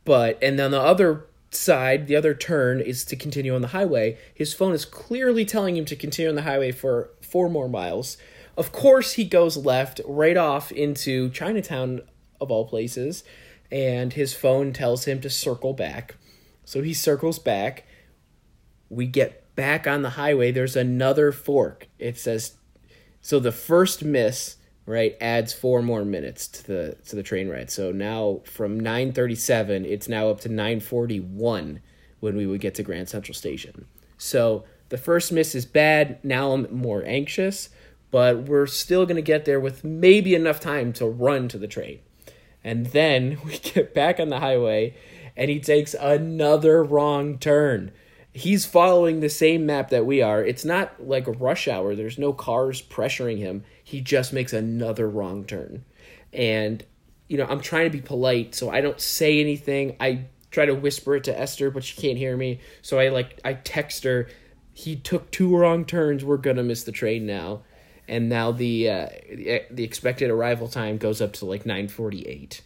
But 0.06 0.40
and 0.42 0.58
then 0.58 0.72
the 0.72 0.82
other 0.82 1.27
side, 1.52 2.08
the 2.08 2.16
other 2.16 2.34
turn 2.34 2.82
is 2.82 3.06
to 3.06 3.16
continue 3.16 3.56
on 3.56 3.62
the 3.62 3.70
highway. 3.70 4.18
His 4.34 4.54
phone 4.54 4.74
is 4.74 4.86
clearly 4.86 5.46
telling 5.46 5.78
him 5.78 5.86
to 5.86 5.96
continue 5.96 6.30
on 6.30 6.36
the 6.36 6.42
highway 6.44 6.72
for 6.72 7.10
four 7.22 7.50
more 7.50 7.70
miles. 7.70 8.18
Of 8.58 8.72
course, 8.72 9.14
he 9.14 9.26
goes 9.26 9.56
left 9.58 10.02
right 10.06 10.38
off 10.38 10.72
into 10.72 11.30
Chinatown 11.30 12.02
of 12.42 12.52
all 12.52 12.66
places, 12.68 13.24
and 13.72 14.14
his 14.14 14.34
phone 14.34 14.74
tells 14.74 15.06
him 15.06 15.22
to 15.22 15.30
circle 15.30 15.74
back. 15.74 16.16
So 16.66 16.82
he 16.82 16.94
circles 16.94 17.40
back. 17.40 17.86
We 18.90 19.06
get 19.06 19.56
back 19.56 19.88
on 19.88 20.02
the 20.02 20.12
highway. 20.12 20.52
There's 20.52 20.76
another 20.76 21.32
fork. 21.32 21.88
It 22.00 22.18
says 22.18 22.58
so 23.22 23.40
the 23.40 23.52
first 23.52 24.04
miss 24.06 24.56
right 24.88 25.16
adds 25.22 25.54
four 25.54 25.84
more 25.84 26.04
minutes 26.04 26.48
to 26.48 26.66
the 26.66 26.98
to 27.06 27.16
the 27.16 27.22
train 27.22 27.50
ride. 27.50 27.70
So 27.70 27.92
now 27.92 28.42
from 28.46 28.80
937 28.80 29.86
it's 29.86 30.08
now 30.10 30.30
up 30.30 30.42
to 30.42 30.50
941 30.50 31.82
when 32.20 32.36
we 32.36 32.48
would 32.48 32.62
get 32.62 32.74
to 32.76 32.84
grand 32.84 33.10
central 33.10 33.36
station. 33.36 33.86
So 34.18 34.64
the 34.90 34.98
first 34.98 35.32
miss 35.32 35.54
is 35.54 35.66
bad. 35.66 36.24
Now 36.24 36.54
i'm 36.54 36.68
more 36.74 37.04
anxious 37.06 37.70
but 38.10 38.44
we're 38.44 38.68
still 38.68 39.06
going 39.06 39.18
to 39.18 39.22
get 39.22 39.46
there 39.46 39.60
with 39.60 39.84
maybe 39.84 40.34
enough 40.34 40.60
time 40.60 40.94
to 40.94 41.06
run 41.06 41.48
to 41.50 41.58
the 41.58 41.68
train. 41.68 42.00
And 42.64 42.88
then 42.88 43.40
we 43.46 43.58
get 43.58 43.94
back 43.94 44.20
on 44.20 44.30
the 44.30 44.40
highway 44.40 44.96
and 45.36 45.50
he 45.50 45.60
takes 45.60 45.94
another 45.94 46.84
wrong 46.84 47.38
turn 47.38 47.92
he's 48.34 48.66
following 48.66 49.20
the 49.20 49.30
same 49.30 49.66
map 49.66 49.90
that 49.90 50.06
we 50.06 50.22
are. 50.22 50.44
It's 50.44 50.66
not 50.66 51.08
like 51.08 51.28
a 51.28 51.32
rush 51.32 51.68
hour. 51.68 51.96
There's 51.96 52.18
no 52.18 52.34
cars 52.34 52.82
pressuring 52.82 53.38
him. 53.38 53.64
He 53.84 54.02
just 54.02 54.34
makes 54.34 54.54
another 54.54 55.10
wrong 55.10 55.46
turn. 55.46 55.86
And 56.34 56.84
you 57.28 57.38
know, 57.38 57.46
I'm 57.50 57.62
trying 57.62 57.86
to 57.86 57.90
be 57.90 58.02
polite, 58.02 58.56
so 58.56 58.70
I 58.70 58.82
don't 58.82 59.02
say 59.02 59.40
anything. 59.40 59.98
I 60.00 60.26
try 60.52 60.66
to 60.66 60.74
whisper 60.74 61.16
it 61.16 61.26
to 61.26 61.38
Esther, 61.38 61.70
but 61.70 61.84
she 61.84 62.00
can't 62.00 62.18
hear 62.18 62.38
me. 62.38 62.60
So 62.82 63.00
I 63.00 63.10
like 63.10 63.40
I 63.44 63.54
text 63.54 64.04
her, 64.04 64.30
he 64.74 64.96
took 64.96 65.32
two 65.32 65.58
wrong 65.58 65.86
turns. 65.86 66.24
We're 66.24 66.38
going 66.38 66.58
to 66.58 66.64
miss 66.64 66.84
the 66.84 66.92
train 66.92 67.26
now. 67.26 67.62
And 68.08 68.30
now 68.30 68.52
the 68.52 68.90
uh, 68.90 69.08
the, 69.30 69.84
expected 69.84 70.30
arrival 70.30 70.68
time 70.68 70.98
goes 70.98 71.20
up 71.22 71.34
to 71.34 71.46
like 71.46 71.64
9:48. 71.64 72.62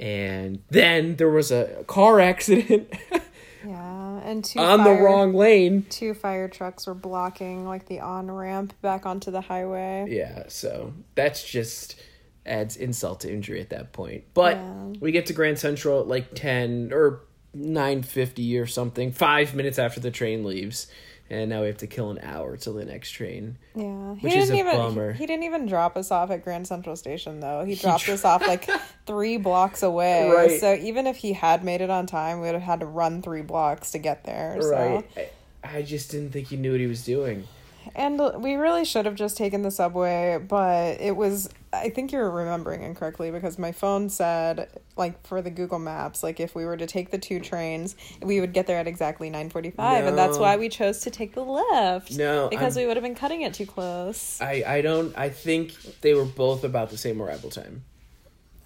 And 0.00 0.62
then 0.70 1.16
there 1.16 1.28
was 1.28 1.50
a 1.50 1.84
car 1.86 2.20
accident. 2.20 2.92
Yeah, 3.66 4.20
and 4.24 4.44
two 4.44 4.58
on 4.58 4.80
fire, 4.80 4.96
the 4.96 5.02
wrong 5.02 5.34
lane. 5.34 5.86
Two 5.90 6.14
fire 6.14 6.48
trucks 6.48 6.86
were 6.86 6.94
blocking 6.94 7.66
like 7.66 7.86
the 7.86 8.00
on 8.00 8.30
ramp 8.30 8.74
back 8.82 9.06
onto 9.06 9.30
the 9.30 9.40
highway. 9.40 10.06
Yeah, 10.08 10.44
so 10.48 10.92
that's 11.14 11.42
just 11.44 12.00
adds 12.44 12.76
insult 12.76 13.20
to 13.20 13.32
injury 13.32 13.60
at 13.60 13.70
that 13.70 13.92
point. 13.92 14.24
But 14.34 14.56
Yeah. 14.56 14.92
we 15.00 15.12
get 15.12 15.26
to 15.26 15.32
Grand 15.32 15.58
Central 15.58 16.00
at 16.00 16.08
like 16.08 16.34
ten 16.34 16.90
or 16.92 17.20
nine 17.54 18.02
fifty 18.02 18.58
or 18.58 18.66
something, 18.66 19.12
five 19.12 19.54
minutes 19.54 19.78
after 19.78 20.00
the 20.00 20.10
train 20.10 20.44
leaves, 20.44 20.86
and 21.32 21.48
now 21.48 21.62
we 21.62 21.66
have 21.68 21.78
to 21.78 21.86
kill 21.86 22.10
an 22.10 22.18
hour 22.22 22.56
till 22.58 22.74
the 22.74 22.84
next 22.84 23.10
train. 23.12 23.56
Yeah, 23.74 24.14
he 24.16 24.26
Which 24.26 24.34
is 24.34 24.48
didn't 24.50 24.66
a 24.66 24.70
even 24.70 24.76
bummer. 24.76 25.12
he 25.12 25.26
didn't 25.26 25.44
even 25.44 25.66
drop 25.66 25.96
us 25.96 26.10
off 26.10 26.30
at 26.30 26.44
Grand 26.44 26.66
Central 26.66 26.94
Station 26.94 27.40
though. 27.40 27.64
He 27.64 27.74
dropped 27.74 28.08
us 28.08 28.24
off 28.24 28.46
like 28.46 28.68
three 29.06 29.38
blocks 29.38 29.82
away. 29.82 30.28
Right. 30.28 30.60
So 30.60 30.74
even 30.74 31.06
if 31.06 31.16
he 31.16 31.32
had 31.32 31.64
made 31.64 31.80
it 31.80 31.88
on 31.90 32.06
time, 32.06 32.40
we 32.40 32.46
would 32.46 32.54
have 32.54 32.62
had 32.62 32.80
to 32.80 32.86
run 32.86 33.22
three 33.22 33.42
blocks 33.42 33.92
to 33.92 33.98
get 33.98 34.24
there. 34.24 34.58
Right. 34.62 35.04
So. 35.14 35.20
I, 35.64 35.78
I 35.78 35.82
just 35.82 36.10
didn't 36.10 36.32
think 36.32 36.48
he 36.48 36.56
knew 36.56 36.72
what 36.72 36.80
he 36.80 36.86
was 36.86 37.04
doing. 37.04 37.48
And 37.96 38.20
we 38.42 38.54
really 38.54 38.84
should 38.84 39.06
have 39.06 39.14
just 39.14 39.36
taken 39.36 39.62
the 39.62 39.70
subway, 39.70 40.38
but 40.38 41.00
it 41.00 41.16
was 41.16 41.48
I 41.74 41.88
think 41.88 42.12
you're 42.12 42.30
remembering 42.30 42.82
incorrectly 42.82 43.30
because 43.30 43.58
my 43.58 43.72
phone 43.72 44.10
said 44.10 44.68
like 44.96 45.26
for 45.26 45.40
the 45.40 45.50
Google 45.50 45.78
Maps, 45.78 46.22
like 46.22 46.38
if 46.38 46.54
we 46.54 46.66
were 46.66 46.76
to 46.76 46.86
take 46.86 47.10
the 47.10 47.18
two 47.18 47.40
trains, 47.40 47.96
we 48.20 48.40
would 48.40 48.52
get 48.52 48.66
there 48.66 48.76
at 48.76 48.86
exactly 48.86 49.30
9:45 49.30 50.06
and 50.08 50.18
that's 50.18 50.36
why 50.38 50.56
we 50.58 50.68
chose 50.68 51.00
to 51.00 51.10
take 51.10 51.34
the 51.34 51.40
Lyft. 51.44 52.16
No, 52.16 52.48
because 52.50 52.76
I'm- 52.76 52.82
we 52.82 52.86
would 52.86 52.96
have 52.98 53.04
been 53.04 53.14
cutting 53.14 53.40
it 53.42 53.54
too 53.54 53.64
close. 53.66 54.38
I, 54.40 54.62
I 54.66 54.80
don't 54.82 55.16
I 55.16 55.30
think 55.30 55.72
they 56.02 56.12
were 56.12 56.26
both 56.26 56.62
about 56.62 56.90
the 56.90 56.98
same 56.98 57.22
arrival 57.22 57.48
time. 57.48 57.84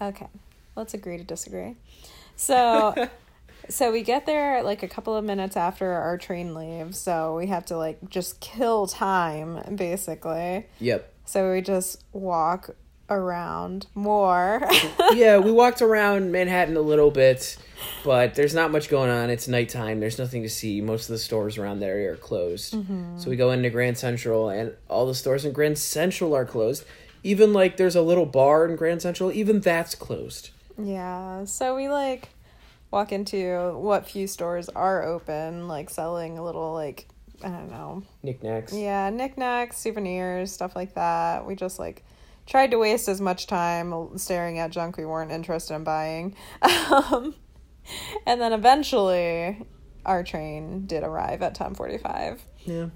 Okay, 0.01 0.27
let's 0.75 0.93
agree 0.93 1.17
to 1.17 1.25
disagree. 1.25 1.77
So, 2.35 3.09
so 3.69 3.93
we 3.93 4.03
get 4.03 4.27
there 4.27 4.63
like 4.63 4.83
a 4.83 4.89
couple 4.89 5.15
of 5.17 5.25
minutes 5.25 5.57
after 5.57 5.91
our 5.93 6.19
train 6.19 6.55
leaves. 6.55 6.99
So 6.99 7.37
we 7.37 7.47
have 7.47 7.65
to 7.67 7.77
like 7.77 8.11
just 8.11 8.41
kill 8.41 8.87
time, 8.89 9.77
basically. 9.77 10.67
Yep. 10.81 11.13
So 11.25 11.53
we 11.53 11.61
just 11.61 12.03
walk 12.13 12.71
around 13.09 13.87
more. 13.95 14.61
yeah, 15.15 15.39
we 15.39 15.51
walked 15.53 15.83
around 15.83 16.33
Manhattan 16.33 16.77
a 16.77 16.81
little 16.81 17.11
bit, 17.11 17.57
but 18.05 18.35
there's 18.35 18.55
not 18.55 18.71
much 18.71 18.89
going 18.89 19.11
on. 19.11 19.31
It's 19.31 19.49
nighttime. 19.49 20.01
There's 20.01 20.19
nothing 20.19 20.43
to 20.43 20.49
see. 20.49 20.81
Most 20.81 21.05
of 21.09 21.15
the 21.15 21.19
stores 21.19 21.59
around 21.59 21.81
the 21.81 21.87
area 21.87 22.13
are 22.13 22.17
closed. 22.17 22.75
Mm-hmm. 22.75 23.19
So 23.19 23.31
we 23.31 23.37
go 23.37 23.51
into 23.51 23.71
Grand 23.71 23.99
Central, 23.99 24.49
and 24.49 24.75
all 24.89 25.07
the 25.07 25.15
stores 25.15 25.45
in 25.45 25.53
Grand 25.53 25.79
Central 25.79 26.35
are 26.35 26.45
closed. 26.45 26.85
Even 27.23 27.53
like 27.53 27.77
there's 27.77 27.97
a 27.97 28.03
little 28.03 28.27
bar 28.27 28.67
in 28.67 28.77
Grand 28.77 29.03
Central, 29.03 29.33
even 29.33 29.61
that's 29.61 29.95
closed. 29.95 30.51
yeah. 30.79 31.45
So 31.45 31.75
we 31.75 31.89
like 31.89 32.29
walk 32.93 33.11
into 33.13 33.73
what 33.77 34.09
few 34.09 34.27
stores 34.27 34.69
are 34.71 35.03
open, 35.03 35.67
like 35.69 35.91
selling 35.91 36.39
a 36.39 36.45
little 36.45 36.73
like 36.73 37.09
I 37.43 37.49
don't 37.49 37.69
know, 37.71 38.03
Knickknacks. 38.23 38.73
Yeah, 38.73 39.11
knickknacks, 39.11 39.77
souvenirs, 39.77 40.51
stuff 40.53 40.75
like 40.75 40.95
that. 40.95 41.45
We 41.47 41.55
just 41.55 41.79
like 41.79 42.03
tried 42.47 42.71
to 42.71 42.79
waste 42.79 43.09
as 43.09 43.21
much 43.21 43.47
time 43.47 44.17
staring 44.19 44.59
at 44.59 44.71
junk 44.71 44.97
we 44.97 45.05
weren't 45.05 45.33
interested 45.33 45.75
in 45.75 45.85
buying. 45.85 46.35
Um, 46.91 47.35
and 48.27 48.41
then 48.41 48.53
eventually 48.53 49.65
our 50.05 50.23
train 50.23 50.87
did 50.87 51.03
arrive 51.03 51.43
at 51.43 51.55
10:45. 51.57 52.41
Yeah. 52.65 52.89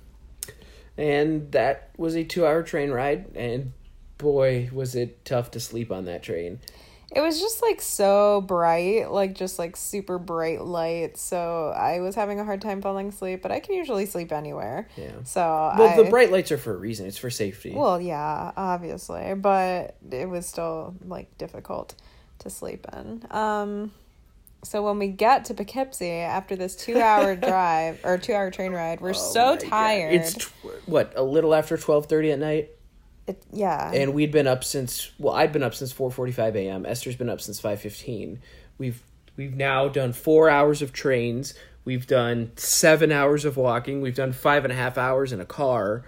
And 0.96 1.50
that 1.52 1.90
was 1.96 2.16
a 2.16 2.24
two 2.24 2.46
hour 2.46 2.62
train 2.62 2.90
ride, 2.90 3.26
and 3.34 3.72
boy, 4.18 4.70
was 4.72 4.94
it 4.94 5.24
tough 5.24 5.50
to 5.52 5.60
sleep 5.60 5.90
on 5.90 6.04
that 6.06 6.22
train. 6.22 6.60
It 7.12 7.20
was 7.20 7.40
just 7.40 7.60
like 7.60 7.80
so 7.80 8.40
bright, 8.40 9.10
like 9.10 9.34
just 9.34 9.58
like 9.58 9.76
super 9.76 10.18
bright 10.18 10.62
light. 10.62 11.16
So 11.16 11.70
I 11.76 11.98
was 12.00 12.14
having 12.14 12.38
a 12.38 12.44
hard 12.44 12.62
time 12.62 12.80
falling 12.80 13.08
asleep, 13.08 13.42
but 13.42 13.50
I 13.50 13.58
can 13.58 13.74
usually 13.74 14.06
sleep 14.06 14.30
anywhere. 14.30 14.88
Yeah. 14.96 15.10
So 15.24 15.40
Well, 15.40 15.82
I, 15.88 15.96
the 16.02 16.08
bright 16.08 16.30
lights 16.30 16.52
are 16.52 16.58
for 16.58 16.72
a 16.72 16.76
reason. 16.76 17.06
It's 17.06 17.18
for 17.18 17.30
safety. 17.30 17.72
Well, 17.74 18.00
yeah, 18.00 18.52
obviously, 18.56 19.34
but 19.34 19.96
it 20.10 20.28
was 20.28 20.46
still 20.46 20.94
like 21.04 21.36
difficult 21.36 21.94
to 22.40 22.50
sleep 22.50 22.86
in. 22.92 23.26
Um, 23.32 23.90
so 24.62 24.82
when 24.84 24.98
we 24.98 25.08
get 25.08 25.46
to 25.46 25.54
Poughkeepsie 25.54 26.10
after 26.10 26.54
this 26.54 26.76
two-hour 26.76 27.34
drive 27.48 27.98
or 28.04 28.18
two-hour 28.18 28.50
train 28.50 28.72
ride, 28.72 29.00
we're 29.00 29.10
Oh 29.10 29.12
so 29.14 29.44
my 29.46 29.56
God. 29.56 29.68
tired. 29.68 30.14
It's 30.14 30.34
tw- 30.34 30.52
what 30.86 31.12
a 31.16 31.22
little 31.22 31.54
after 31.54 31.76
twelve 31.76 32.06
thirty 32.06 32.30
at 32.30 32.38
night, 32.38 32.70
It, 33.30 33.42
yeah, 33.52 33.92
and 33.92 34.12
we'd 34.14 34.32
been 34.32 34.46
up 34.46 34.64
since 34.64 35.12
well, 35.18 35.34
I'd 35.34 35.52
been 35.52 35.62
up 35.62 35.74
since 35.74 35.92
four 35.92 36.10
forty 36.10 36.32
five 36.32 36.56
a.m. 36.56 36.84
Esther's 36.84 37.16
been 37.16 37.28
up 37.28 37.40
since 37.40 37.60
five 37.60 37.80
fifteen. 37.80 38.40
We've 38.76 39.02
we've 39.36 39.54
now 39.54 39.88
done 39.88 40.12
four 40.12 40.50
hours 40.50 40.82
of 40.82 40.92
trains. 40.92 41.54
We've 41.84 42.06
done 42.06 42.52
seven 42.56 43.12
hours 43.12 43.44
of 43.44 43.56
walking. 43.56 44.00
We've 44.00 44.14
done 44.14 44.32
five 44.32 44.64
and 44.64 44.72
a 44.72 44.76
half 44.76 44.98
hours 44.98 45.32
in 45.32 45.40
a 45.40 45.44
car, 45.44 46.04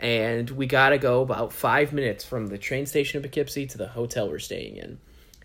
and 0.00 0.50
we 0.50 0.66
got 0.66 0.90
to 0.90 0.98
go 0.98 1.20
about 1.22 1.52
five 1.52 1.92
minutes 1.92 2.24
from 2.24 2.48
the 2.48 2.58
train 2.58 2.86
station 2.86 3.18
in 3.18 3.22
Poughkeepsie 3.22 3.66
to 3.66 3.78
the 3.78 3.88
hotel 3.88 4.28
we're 4.28 4.38
staying 4.38 4.76
in. 4.76 4.98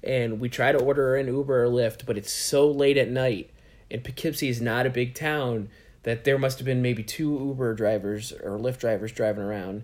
And 0.04 0.40
we 0.40 0.50
try 0.50 0.72
to 0.72 0.80
order 0.80 1.16
an 1.16 1.28
Uber 1.28 1.66
or 1.66 1.68
Lyft, 1.68 2.06
but 2.06 2.18
it's 2.18 2.32
so 2.32 2.72
late 2.72 2.98
at 2.98 3.10
night, 3.10 3.50
and 3.92 4.04
Poughkeepsie 4.04 4.50
is 4.50 4.62
not 4.62 4.86
a 4.86 4.90
big 4.90 5.14
town 5.14 5.70
that 6.04 6.24
there 6.24 6.38
must 6.38 6.60
have 6.60 6.66
been 6.66 6.82
maybe 6.82 7.04
two 7.04 7.38
Uber 7.38 7.74
drivers 7.74 8.32
or 8.32 8.58
Lyft 8.58 8.80
drivers 8.80 9.12
driving 9.12 9.44
around. 9.44 9.84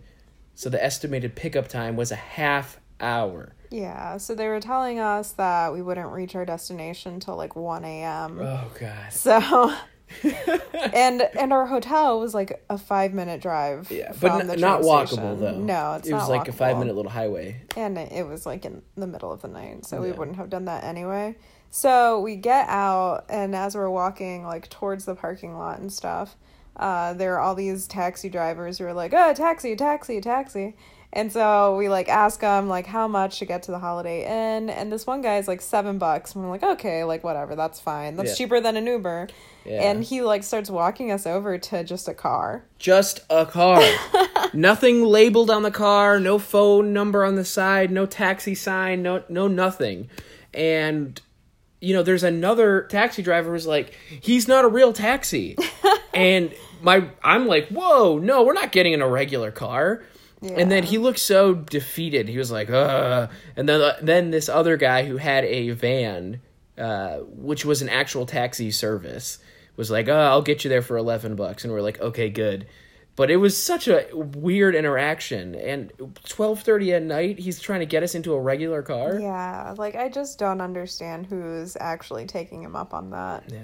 So 0.55 0.69
the 0.69 0.83
estimated 0.83 1.35
pickup 1.35 1.67
time 1.67 1.95
was 1.95 2.11
a 2.11 2.15
half 2.15 2.79
hour. 2.99 3.53
yeah. 3.71 4.17
So 4.17 4.35
they 4.35 4.47
were 4.47 4.59
telling 4.59 4.99
us 4.99 5.31
that 5.33 5.73
we 5.73 5.81
wouldn't 5.81 6.11
reach 6.11 6.35
our 6.35 6.45
destination 6.45 7.19
till 7.19 7.35
like 7.35 7.55
one 7.55 7.83
a.m. 7.83 8.39
Oh 8.41 8.71
god. 8.79 9.11
So. 9.13 9.73
and 10.93 11.21
and 11.39 11.51
our 11.51 11.65
hotel 11.65 12.19
was 12.19 12.33
like 12.35 12.63
a 12.69 12.77
five 12.77 13.13
minute 13.13 13.41
drive. 13.41 13.89
Yeah, 13.89 14.11
from 14.11 14.39
but 14.39 14.47
the 14.47 14.53
n- 14.53 14.59
not 14.59 14.81
walkable 14.81 15.07
station. 15.07 15.39
though. 15.39 15.57
No, 15.59 15.93
it's 15.93 16.07
it 16.07 16.13
was 16.13 16.29
like 16.29 16.47
a 16.47 16.51
five 16.51 16.77
minute 16.77 16.95
little 16.95 17.11
highway. 17.11 17.61
and 17.75 17.97
it 17.97 18.11
it 18.11 18.27
was 18.27 18.45
like 18.45 18.63
in 18.65 18.83
the 18.95 19.07
middle 19.07 19.31
of 19.31 19.41
the 19.41 19.47
night 19.47 19.85
so 19.85 20.01
we 20.01 20.11
wouldn't 20.11 20.37
have 20.37 20.49
done 20.49 20.65
that 20.65 20.83
anyway 20.83 21.35
so 21.71 22.19
we 22.21 22.35
get 22.35 22.67
out 22.69 23.25
and 23.29 23.55
as 23.55 23.75
we're 23.75 23.89
walking 23.89 24.45
like 24.45 24.69
towards 24.69 25.05
the 25.05 25.15
parking 25.15 25.57
lot 25.57 25.79
and 25.79 25.91
stuff 25.91 26.35
uh 26.77 27.13
there 27.13 27.35
are 27.35 27.39
all 27.39 27.55
these 27.55 27.87
taxi 27.87 28.29
drivers 28.29 28.77
who 28.77 28.85
are 28.85 28.93
like 28.93 29.13
oh 29.13 29.33
taxi 29.33 29.75
taxi 29.75 30.19
taxi 30.21 30.75
and 31.15 31.31
so 31.31 31.77
we 31.77 31.89
like 31.89 32.09
ask 32.09 32.39
them 32.39 32.67
like 32.67 32.87
how 32.87 33.07
much 33.07 33.37
to 33.37 33.45
get 33.45 33.61
to 33.61 33.69
the 33.71 33.77
holiday 33.77 34.23
inn 34.25 34.69
and 34.71 34.91
this 34.91 35.05
one 35.05 35.21
guy 35.21 35.37
is 35.37 35.47
like 35.47 35.61
seven 35.61 35.99
bucks 35.99 36.33
and 36.33 36.43
we're 36.43 36.49
like 36.49 36.63
okay 36.63 37.03
like 37.03 37.23
whatever 37.23 37.55
that's 37.55 37.79
fine 37.79 38.15
that's 38.15 38.31
Yeah. 38.31 38.35
cheaper 38.35 38.59
than 38.59 38.75
an 38.77 38.87
uber 38.87 39.27
Yeah. 39.63 39.83
and 39.91 40.03
he 40.03 40.21
like 40.23 40.41
starts 40.43 40.71
walking 40.71 41.11
us 41.11 41.27
over 41.27 41.59
to 41.59 41.83
just 41.83 42.07
a 42.07 42.13
car 42.15 42.65
Just 42.79 43.19
a 43.29 43.45
car. 43.45 43.83
Nothing 44.53 45.03
labeled 45.05 45.49
on 45.49 45.63
the 45.63 45.71
car, 45.71 46.19
no 46.19 46.37
phone 46.37 46.93
number 46.93 47.23
on 47.23 47.35
the 47.35 47.45
side, 47.45 47.91
no 47.91 48.05
taxi 48.05 48.53
sign, 48.55 49.01
no 49.03 49.23
no 49.29 49.47
nothing. 49.47 50.09
And 50.53 51.19
you 51.79 51.93
know, 51.93 52.01
there's 52.03 52.23
another 52.23 52.83
taxi 52.83 53.21
driver 53.21 53.51
who's 53.51 53.67
like, 53.67 53.93
he's 54.21 54.47
not 54.47 54.63
a 54.63 54.69
real 54.69 54.93
taxi. 54.93 55.57
and 56.13 56.53
my 56.81 57.07
I'm 57.23 57.47
like, 57.47 57.67
"Whoa, 57.69 58.17
no, 58.19 58.43
we're 58.43 58.53
not 58.53 58.71
getting 58.71 58.93
in 58.93 59.01
a 59.01 59.07
regular 59.07 59.51
car." 59.51 60.03
And 60.41 60.69
then 60.69 60.83
he 60.83 60.97
looked 60.97 61.19
so 61.19 61.53
defeated. 61.53 62.27
He 62.27 62.37
was 62.37 62.51
like, 62.51 62.69
"Uh." 62.69 63.27
And 63.55 63.67
then 63.69 63.81
uh, 63.81 63.97
then 64.01 64.31
this 64.31 64.49
other 64.49 64.75
guy 64.75 65.05
who 65.05 65.17
had 65.17 65.45
a 65.45 65.69
van 65.71 66.41
uh, 66.77 67.17
which 67.19 67.63
was 67.65 67.81
an 67.81 67.87
actual 67.89 68.25
taxi 68.25 68.69
service, 68.71 69.37
was 69.77 69.89
like, 69.91 70.09
"Oh, 70.09 70.17
I'll 70.17 70.41
get 70.41 70.63
you 70.63 70.69
there 70.69 70.81
for 70.81 70.97
eleven 70.97 71.35
bucks," 71.35 71.63
and 71.63 71.71
we're 71.71 71.81
like, 71.81 72.01
"Okay, 72.01 72.29
good." 72.29 72.65
But 73.15 73.29
it 73.29 73.37
was 73.37 73.55
such 73.55 73.87
a 73.87 74.07
weird 74.11 74.73
interaction, 74.75 75.53
and 75.55 75.91
twelve 76.27 76.61
thirty 76.61 76.93
at 76.93 77.03
night, 77.03 77.37
he's 77.39 77.59
trying 77.59 77.81
to 77.81 77.85
get 77.85 78.01
us 78.03 78.15
into 78.15 78.33
a 78.33 78.41
regular 78.41 78.81
car. 78.81 79.19
yeah 79.19 79.75
like 79.77 79.93
i 79.95 80.09
just 80.09 80.39
don't 80.39 80.61
understand 80.61 81.27
who's 81.27 81.77
actually 81.79 82.25
taking 82.25 82.63
him 82.63 82.75
up 82.75 82.93
on 82.93 83.11
that 83.11 83.43
Yeah. 83.51 83.59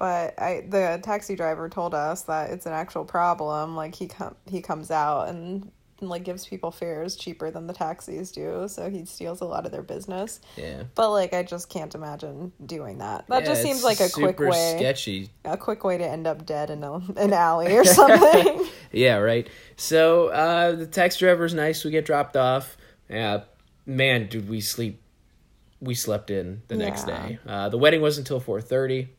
But 0.00 0.34
I 0.40 0.64
the 0.68 0.98
taxi 1.04 1.36
driver 1.36 1.68
told 1.68 1.94
us 1.94 2.22
that 2.22 2.50
it's 2.50 2.66
an 2.66 2.72
actual 2.72 3.04
problem. 3.04 3.76
Like 3.76 3.94
he 3.94 4.08
com- 4.08 4.34
he 4.50 4.60
comes 4.62 4.90
out 4.90 5.28
and 5.28 5.70
like 6.02 6.24
gives 6.24 6.46
people 6.46 6.70
fares 6.70 7.14
cheaper 7.14 7.50
than 7.50 7.66
the 7.66 7.74
taxis 7.74 8.32
do, 8.32 8.66
so 8.68 8.88
he 8.88 9.04
steals 9.04 9.42
a 9.42 9.44
lot 9.44 9.66
of 9.66 9.72
their 9.72 9.82
business. 9.82 10.40
Yeah. 10.56 10.84
But 10.94 11.10
like, 11.10 11.34
I 11.34 11.42
just 11.42 11.68
can't 11.68 11.94
imagine 11.94 12.52
doing 12.64 12.98
that. 12.98 13.26
That 13.28 13.42
Yeah, 13.42 13.48
just 13.48 13.60
seems 13.62 13.84
like 13.84 14.00
a 14.00 14.08
quick 14.08 14.38
way, 14.40 14.76
sketchy. 14.78 15.28
a 15.44 15.58
quick 15.58 15.84
way 15.84 15.98
to 15.98 16.04
end 16.08 16.26
up 16.26 16.46
dead 16.46 16.70
in 16.70 16.82
a, 16.82 16.94
an 17.18 17.34
alley 17.34 17.76
or 17.76 17.84
something. 18.00 18.66
Yeah, 18.92 19.18
right. 19.18 19.46
So 19.76 20.28
uh, 20.28 20.72
the 20.74 20.86
taxi 20.86 21.18
driver's 21.20 21.52
nice. 21.54 21.84
We 21.84 21.90
get 21.92 22.04
dropped 22.06 22.36
off. 22.36 22.76
Yeah, 23.10 23.42
man, 23.86 24.26
did 24.28 24.48
we 24.48 24.60
sleep? 24.62 25.00
We 25.82 25.94
slept 25.94 26.30
in 26.30 26.62
the 26.68 26.76
next 26.76 27.04
day. 27.04 27.38
Uh, 27.46 27.68
the 27.68 27.78
wedding 27.78 28.00
was 28.00 28.18
until 28.18 28.40
four 28.40 28.60
thirty, 28.60 29.10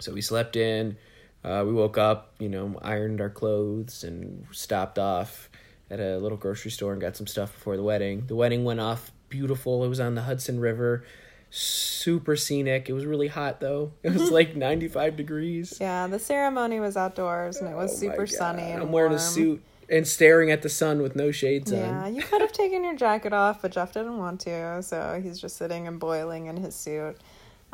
so 0.00 0.12
we 0.12 0.20
slept 0.20 0.56
in. 0.56 0.96
Uh, 1.44 1.62
we 1.66 1.72
woke 1.72 1.96
up, 1.96 2.34
you 2.40 2.48
know, 2.48 2.76
ironed 2.82 3.20
our 3.20 3.30
clothes 3.30 4.02
and 4.02 4.46
stopped 4.50 4.98
off 4.98 5.48
at 5.90 6.00
a 6.00 6.18
little 6.18 6.36
grocery 6.38 6.70
store 6.72 6.92
and 6.92 7.00
got 7.00 7.16
some 7.16 7.26
stuff 7.26 7.52
before 7.52 7.76
the 7.76 7.82
wedding. 7.84 8.24
The 8.26 8.34
wedding 8.34 8.64
went 8.64 8.80
off 8.80 9.12
beautiful. 9.28 9.84
It 9.84 9.88
was 9.88 10.00
on 10.00 10.16
the 10.16 10.22
Hudson 10.22 10.58
River, 10.58 11.04
super 11.50 12.36
scenic. 12.36 12.88
It 12.88 12.92
was 12.92 13.06
really 13.06 13.28
hot 13.28 13.60
though. 13.60 13.92
It 14.02 14.12
was 14.12 14.30
like 14.30 14.56
ninety 14.56 14.88
five 14.88 15.16
degrees. 15.16 15.78
yeah, 15.80 16.06
the 16.06 16.18
ceremony 16.18 16.80
was 16.80 16.96
outdoors 16.96 17.58
and 17.58 17.68
it 17.70 17.76
was 17.76 17.92
Oh 17.92 17.96
super 18.08 18.26
sunny 18.26 18.62
and 18.62 18.82
I'm 18.82 18.92
wearing 18.92 19.12
a 19.12 19.18
suit 19.18 19.62
and 19.88 20.06
staring 20.06 20.50
at 20.50 20.62
the 20.62 20.68
sun 20.68 21.00
with 21.00 21.14
no 21.14 21.30
shades 21.30 21.70
Yeah, 21.70 21.88
on. 21.88 22.14
Yeah, 22.14 22.20
you 22.20 22.22
could 22.22 22.40
have 22.40 22.52
taken 22.52 22.82
your 22.82 22.96
jacket 22.96 23.32
off, 23.32 23.62
but 23.62 23.70
Jeff 23.70 23.92
didn't 23.92 24.18
want 24.18 24.40
to, 24.40 24.82
so 24.82 25.20
he's 25.22 25.38
just 25.40 25.56
sitting 25.56 25.86
and 25.86 26.00
boiling 26.00 26.46
in 26.46 26.56
his 26.56 26.74
suit. 26.74 27.16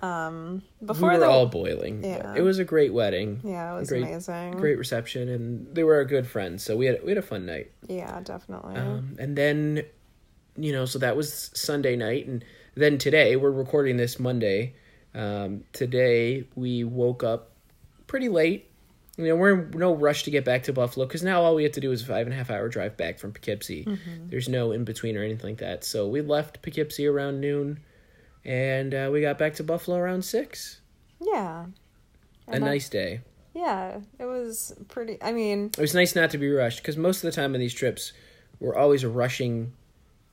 Um, 0.03 0.63
before 0.85 1.11
we 1.11 1.15
were 1.15 1.21
the 1.21 1.31
all 1.31 1.47
boiling. 1.47 2.03
Yeah. 2.03 2.35
It 2.35 2.41
was 2.43 2.59
a 2.59 2.65
great 2.65 2.93
wedding. 2.93 3.41
yeah, 3.45 3.73
it 3.73 3.79
was 3.79 3.89
great, 3.89 4.03
amazing. 4.03 4.53
Great 4.53 4.77
reception, 4.77 5.29
and 5.29 5.73
they 5.75 5.85
were 5.85 5.95
our 5.95 6.05
good 6.05 6.27
friends. 6.27 6.65
So 6.65 6.77
we 6.77 6.87
had 6.87 7.03
we 7.05 7.13
had 7.13 7.19
a 7.19 7.23
fun 7.23 7.47
night. 7.47 7.71
Yeah, 7.89 8.21
definitely. 8.21 8.75
Um, 8.75 9.17
and 9.21 9.37
then, 9.39 9.85
you 10.57 10.73
know, 10.73 10.87
so 10.87 10.99
that 10.99 11.17
was 11.17 11.51
Sunday 11.55 11.95
night, 11.95 12.27
and 12.27 12.45
then 12.75 12.99
today 12.99 13.37
we're 13.37 13.53
recording 13.53 13.97
this 13.97 14.19
Monday. 14.19 14.75
Um, 15.15 15.65
today 15.73 16.49
we 16.57 16.83
woke 16.83 17.23
up 17.23 17.53
pretty 18.07 18.29
late. 18.29 18.69
You 19.19 19.27
know, 19.29 19.37
we're 19.37 19.53
in 19.53 19.71
no 19.73 19.95
rush 19.95 20.25
to 20.25 20.31
get 20.31 20.45
back 20.45 20.65
to 20.65 20.73
Buffalo 20.73 21.07
because 21.07 21.23
now 21.23 21.43
all 21.43 21.55
we 21.55 21.63
have 21.65 21.73
to 21.73 21.81
do 21.81 21.93
is 21.93 22.03
a 22.03 22.07
five 22.07 22.27
and 22.27 22.33
a 22.33 22.37
half 22.37 22.51
hour 22.51 22.69
drive 22.69 22.97
back 22.97 23.19
from 23.19 23.33
Poughkeepsie. 23.33 23.85
Mm-hmm. 23.85 24.29
There's 24.31 24.49
no 24.49 24.73
in 24.73 24.85
between 24.85 25.17
or 25.17 25.23
anything 25.23 25.51
like 25.51 25.59
that. 25.59 25.85
So 25.85 26.09
we 26.09 26.23
left 26.23 26.63
Poughkeepsie 26.63 27.07
around 27.07 27.41
noon, 27.41 27.79
and 28.45 28.95
uh, 28.95 29.11
we 29.13 29.21
got 29.21 29.39
back 29.39 29.55
to 29.55 29.65
Buffalo 29.65 29.97
around 29.97 30.25
six. 30.25 30.81
yeah. 31.21 31.67
A 32.49 32.53
And 32.53 32.65
I- 32.65 32.69
nice 32.69 32.89
day. 32.89 33.21
Yeah, 33.55 34.01
it 34.19 34.25
was 34.25 34.75
pretty. 34.89 35.19
I 35.23 35.31
mean, 35.33 35.67
It 35.77 35.81
was 35.81 35.95
nice 35.95 36.17
not 36.17 36.31
to 36.31 36.39
be 36.39 36.51
rushed 36.51 36.79
because 36.79 36.97
most 36.97 37.19
of 37.19 37.23
the 37.31 37.33
time 37.33 37.53
on 37.55 37.61
these 37.61 37.75
trips, 37.75 38.13
we're 38.61 38.75
always 38.75 39.05
rushing 39.05 39.73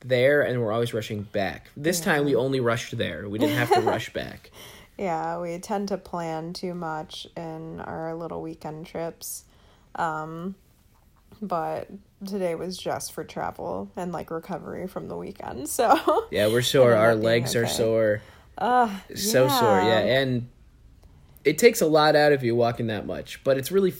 there 0.00 0.40
and 0.40 0.60
we're 0.62 0.72
always 0.72 0.94
rushing 0.94 1.24
back. 1.24 1.68
This 1.76 2.00
time 2.00 2.24
we 2.24 2.34
only 2.34 2.60
rushed 2.60 2.96
there. 2.96 3.28
We 3.28 3.38
didn't 3.38 3.56
have 3.56 3.70
to 3.74 3.82
rush 3.82 4.10
back. 4.14 4.50
yeah, 4.96 5.38
we 5.38 5.58
tend 5.58 5.88
to 5.88 5.98
plan 5.98 6.54
too 6.54 6.72
much 6.74 7.26
in 7.36 7.80
our 7.80 8.14
little 8.14 8.40
weekend 8.40 8.86
trips. 8.86 9.44
Um, 9.96 10.54
but 11.42 11.88
today 12.26 12.54
was 12.54 12.76
just 12.76 13.12
for 13.12 13.24
travel 13.24 13.90
and 13.96 14.12
like 14.12 14.30
recovery 14.30 14.86
from 14.86 15.08
the 15.08 15.16
weekend. 15.16 15.68
So, 15.68 16.26
Yeah, 16.30 16.48
we're 16.48 16.62
sore. 16.62 16.94
Our 16.94 17.14
legs 17.14 17.54
are 17.56 17.66
sore. 17.66 18.22
uh, 18.58 18.94
So 19.14 19.48
sore. 19.48 19.80
Yeah, 19.80 19.98
and 20.00 20.48
it 21.44 21.58
takes 21.58 21.80
a 21.80 21.86
lot 21.86 22.14
out 22.16 22.32
of 22.32 22.44
you 22.44 22.54
walking 22.54 22.88
that 22.88 23.06
much. 23.06 23.42
But 23.44 23.56
it's 23.58 23.70
really, 23.72 23.94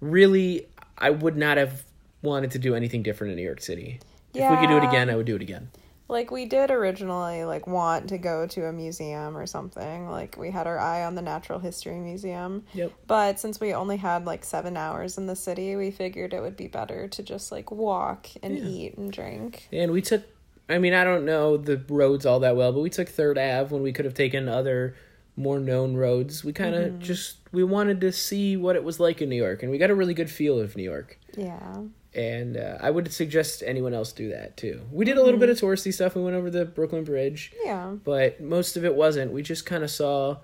really, 0.00 0.66
I 0.98 1.10
would 1.10 1.36
not 1.36 1.56
have 1.56 1.84
wanted 2.22 2.50
to 2.52 2.58
do 2.58 2.74
anything 2.74 3.02
different 3.02 3.32
in 3.32 3.36
New 3.36 3.44
York 3.44 3.60
City. 3.60 4.00
If 4.32 4.50
we 4.50 4.56
could 4.56 4.68
do 4.68 4.76
it 4.78 4.84
again, 4.84 5.10
I 5.10 5.14
would 5.16 5.26
do 5.26 5.36
it 5.36 5.42
again. 5.42 5.70
Like 6.14 6.30
we 6.30 6.44
did 6.44 6.70
originally 6.70 7.44
like 7.44 7.66
want 7.66 8.10
to 8.10 8.18
go 8.18 8.46
to 8.46 8.66
a 8.66 8.72
museum 8.72 9.36
or 9.36 9.46
something. 9.46 10.08
Like 10.08 10.36
we 10.38 10.52
had 10.52 10.68
our 10.68 10.78
eye 10.78 11.02
on 11.04 11.16
the 11.16 11.22
Natural 11.22 11.58
History 11.58 11.98
Museum. 11.98 12.64
Yep. 12.72 12.92
But 13.08 13.40
since 13.40 13.58
we 13.58 13.74
only 13.74 13.96
had 13.96 14.24
like 14.24 14.44
7 14.44 14.76
hours 14.76 15.18
in 15.18 15.26
the 15.26 15.34
city, 15.34 15.74
we 15.74 15.90
figured 15.90 16.32
it 16.32 16.40
would 16.40 16.56
be 16.56 16.68
better 16.68 17.08
to 17.08 17.22
just 17.24 17.50
like 17.50 17.72
walk 17.72 18.28
and 18.44 18.56
Yeah. 18.56 18.64
eat 18.64 18.96
and 18.96 19.10
drink. 19.12 19.66
And 19.72 19.90
we 19.90 20.02
took, 20.02 20.22
I 20.68 20.78
mean, 20.78 20.94
I 20.94 21.02
don't 21.02 21.24
know 21.24 21.56
the 21.56 21.82
roads 21.88 22.24
all 22.24 22.38
that 22.38 22.54
well, 22.54 22.72
but 22.72 22.82
we 22.82 22.90
took 22.90 23.08
Third 23.08 23.36
Ave 23.36 23.74
when 23.74 23.82
we 23.82 23.92
could 23.92 24.04
have 24.04 24.14
taken 24.14 24.48
other 24.48 24.94
more 25.34 25.58
known 25.58 25.96
roads. 25.96 26.44
We 26.44 26.52
kind 26.52 26.76
of 26.76 26.92
mm-hmm. 26.92 27.00
just, 27.00 27.38
we 27.50 27.64
wanted 27.64 28.00
to 28.02 28.12
see 28.12 28.56
what 28.56 28.76
it 28.76 28.84
was 28.84 29.00
like 29.00 29.20
in 29.20 29.28
New 29.28 29.34
York, 29.34 29.64
and 29.64 29.72
we 29.72 29.78
got 29.78 29.90
a 29.90 29.96
really 29.96 30.14
good 30.14 30.30
feel 30.30 30.60
of 30.60 30.76
New 30.76 30.84
York. 30.84 31.18
Yeah. 31.36 31.78
And 32.14 32.56
uh, 32.56 32.78
I 32.80 32.90
would 32.90 33.12
suggest 33.12 33.62
anyone 33.66 33.92
else 33.92 34.12
do 34.12 34.28
that 34.30 34.56
too. 34.56 34.82
We 34.92 35.04
did 35.04 35.16
a 35.18 35.22
little 35.22 35.40
bit 35.40 35.48
of 35.48 35.56
touristy 35.58 35.92
stuff. 35.92 36.14
We 36.14 36.22
went 36.22 36.36
over 36.36 36.48
the 36.50 36.64
Brooklyn 36.64 37.02
Bridge, 37.04 37.52
Yeah. 37.64 37.94
but 38.04 38.40
most 38.40 38.76
of 38.76 38.84
it 38.84 38.94
wasn't. 38.94 39.32
We 39.32 39.42
just 39.42 39.66
kind 39.66 39.82
of 39.82 39.90
saw, 39.90 40.36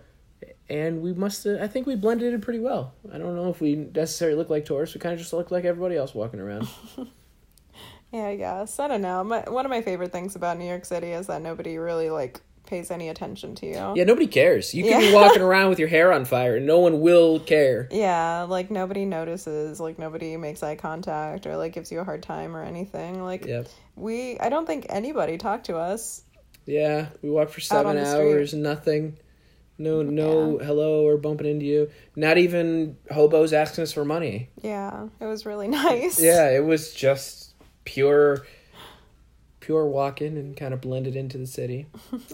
and 0.68 1.00
we 1.00 1.12
must 1.12 1.44
have, 1.44 1.60
I 1.62 1.68
think 1.68 1.86
we 1.86 1.94
blended 1.94 2.34
it 2.34 2.40
pretty 2.40 2.58
well. 2.58 2.94
I 3.12 3.18
don't 3.18 3.36
know 3.36 3.50
if 3.50 3.60
we 3.60 3.76
necessarily 3.76 4.36
look 4.36 4.50
like 4.50 4.64
tourists. 4.64 4.94
We 4.96 5.00
kind 5.00 5.12
of 5.12 5.20
just 5.20 5.32
looked 5.32 5.52
like 5.52 5.64
everybody 5.64 5.96
else 5.96 6.12
walking 6.14 6.40
around. 6.40 6.66
Yeah, 8.12 8.26
I 8.26 8.34
guess. 8.34 8.80
I 8.80 8.88
don't 8.88 9.02
know. 9.02 9.22
My, 9.22 9.42
one 9.48 9.64
of 9.64 9.70
my 9.70 9.82
favorite 9.82 10.10
things 10.10 10.34
about 10.34 10.58
New 10.58 10.64
York 10.66 10.84
City 10.84 11.12
is 11.12 11.28
that 11.28 11.42
nobody 11.42 11.78
really 11.78 12.10
like 12.10 12.40
pays 12.70 12.90
any 12.90 13.08
attention 13.08 13.54
to 13.56 13.66
you. 13.66 13.92
Yeah, 13.96 14.04
nobody 14.04 14.28
cares. 14.28 14.72
You 14.72 14.84
can 14.84 15.00
be 15.00 15.12
walking 15.12 15.42
around 15.42 15.68
with 15.68 15.78
your 15.78 15.88
hair 15.88 16.12
on 16.12 16.24
fire 16.24 16.56
and 16.56 16.66
no 16.66 16.78
one 16.78 17.00
will 17.00 17.40
care. 17.40 17.88
Yeah, 17.90 18.42
like 18.48 18.70
nobody 18.70 19.04
notices, 19.04 19.80
like 19.80 19.98
nobody 19.98 20.36
makes 20.38 20.62
eye 20.62 20.76
contact 20.76 21.46
or 21.46 21.56
like 21.56 21.72
gives 21.74 21.90
you 21.92 21.98
a 22.00 22.04
hard 22.04 22.22
time 22.22 22.56
or 22.56 22.62
anything. 22.64 23.22
Like 23.22 23.44
Yep. 23.44 23.68
we 23.96 24.38
I 24.40 24.48
don't 24.48 24.66
think 24.66 24.86
anybody 24.88 25.36
talked 25.36 25.66
to 25.66 25.76
us. 25.76 26.22
Yeah, 26.64 27.08
we 27.22 27.28
walked 27.30 27.52
for 27.52 27.60
seven 27.60 27.96
the 27.96 28.06
street. 28.06 28.20
hours, 28.32 28.54
nothing. 28.54 29.18
No, 29.76 30.02
no 30.02 30.58
hello 30.58 31.04
or 31.06 31.16
bumping 31.16 31.46
into 31.48 31.64
you. 31.64 31.90
Not 32.14 32.36
even 32.38 32.96
hobos 33.10 33.52
asking 33.54 33.82
us 33.82 33.92
for 33.92 34.04
money. 34.04 34.50
Yeah, 34.62 35.08
it 35.20 35.24
was 35.24 35.44
really 35.46 35.68
nice. 35.82 36.20
Yeah, 36.22 36.50
it 36.50 36.62
was 36.64 36.92
just 36.92 37.54
pure, 37.84 38.46
pure 39.60 39.86
walking 39.86 40.36
and 40.36 40.54
kind 40.56 40.74
of 40.74 40.80
blended 40.82 41.16
into 41.16 41.38
the 41.38 41.46
city. 41.46 41.86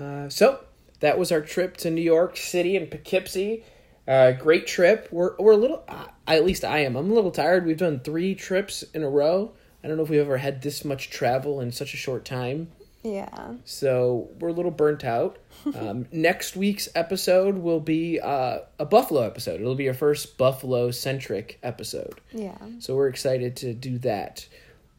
uh, 0.00 0.28
so 0.28 0.60
that 1.00 1.18
was 1.18 1.30
our 1.32 1.40
trip 1.40 1.76
to 1.78 1.90
New 1.90 2.00
York 2.00 2.36
City 2.36 2.76
and 2.76 2.90
Poughkeepsie. 2.90 3.64
Uh, 4.08 4.32
great 4.32 4.66
trip. 4.66 5.08
We're 5.10 5.36
we're 5.38 5.52
a 5.52 5.56
little. 5.56 5.84
Uh, 5.86 6.06
at 6.26 6.44
least 6.44 6.64
I 6.64 6.78
am. 6.80 6.96
I'm 6.96 7.10
a 7.10 7.14
little 7.14 7.30
tired. 7.30 7.66
We've 7.66 7.76
done 7.76 8.00
three 8.00 8.34
trips 8.34 8.82
in 8.94 9.02
a 9.02 9.08
row. 9.08 9.52
I 9.84 9.88
don't 9.88 9.96
know 9.96 10.02
if 10.02 10.10
we've 10.10 10.20
ever 10.20 10.38
had 10.38 10.62
this 10.62 10.84
much 10.84 11.10
travel 11.10 11.60
in 11.60 11.72
such 11.72 11.94
a 11.94 11.96
short 11.96 12.24
time. 12.24 12.68
Yeah. 13.02 13.54
So 13.64 14.28
we're 14.38 14.48
a 14.48 14.52
little 14.52 14.70
burnt 14.70 15.04
out. 15.04 15.38
Um, 15.76 16.06
next 16.10 16.56
week's 16.56 16.88
episode 16.94 17.58
will 17.58 17.80
be 17.80 18.18
uh, 18.18 18.60
a 18.78 18.86
Buffalo 18.86 19.20
episode. 19.20 19.60
It'll 19.60 19.74
be 19.74 19.88
our 19.88 19.94
first 19.94 20.38
Buffalo 20.38 20.90
centric 20.90 21.58
episode. 21.62 22.18
Yeah. 22.32 22.56
So 22.78 22.96
we're 22.96 23.08
excited 23.08 23.56
to 23.56 23.74
do 23.74 23.98
that. 23.98 24.48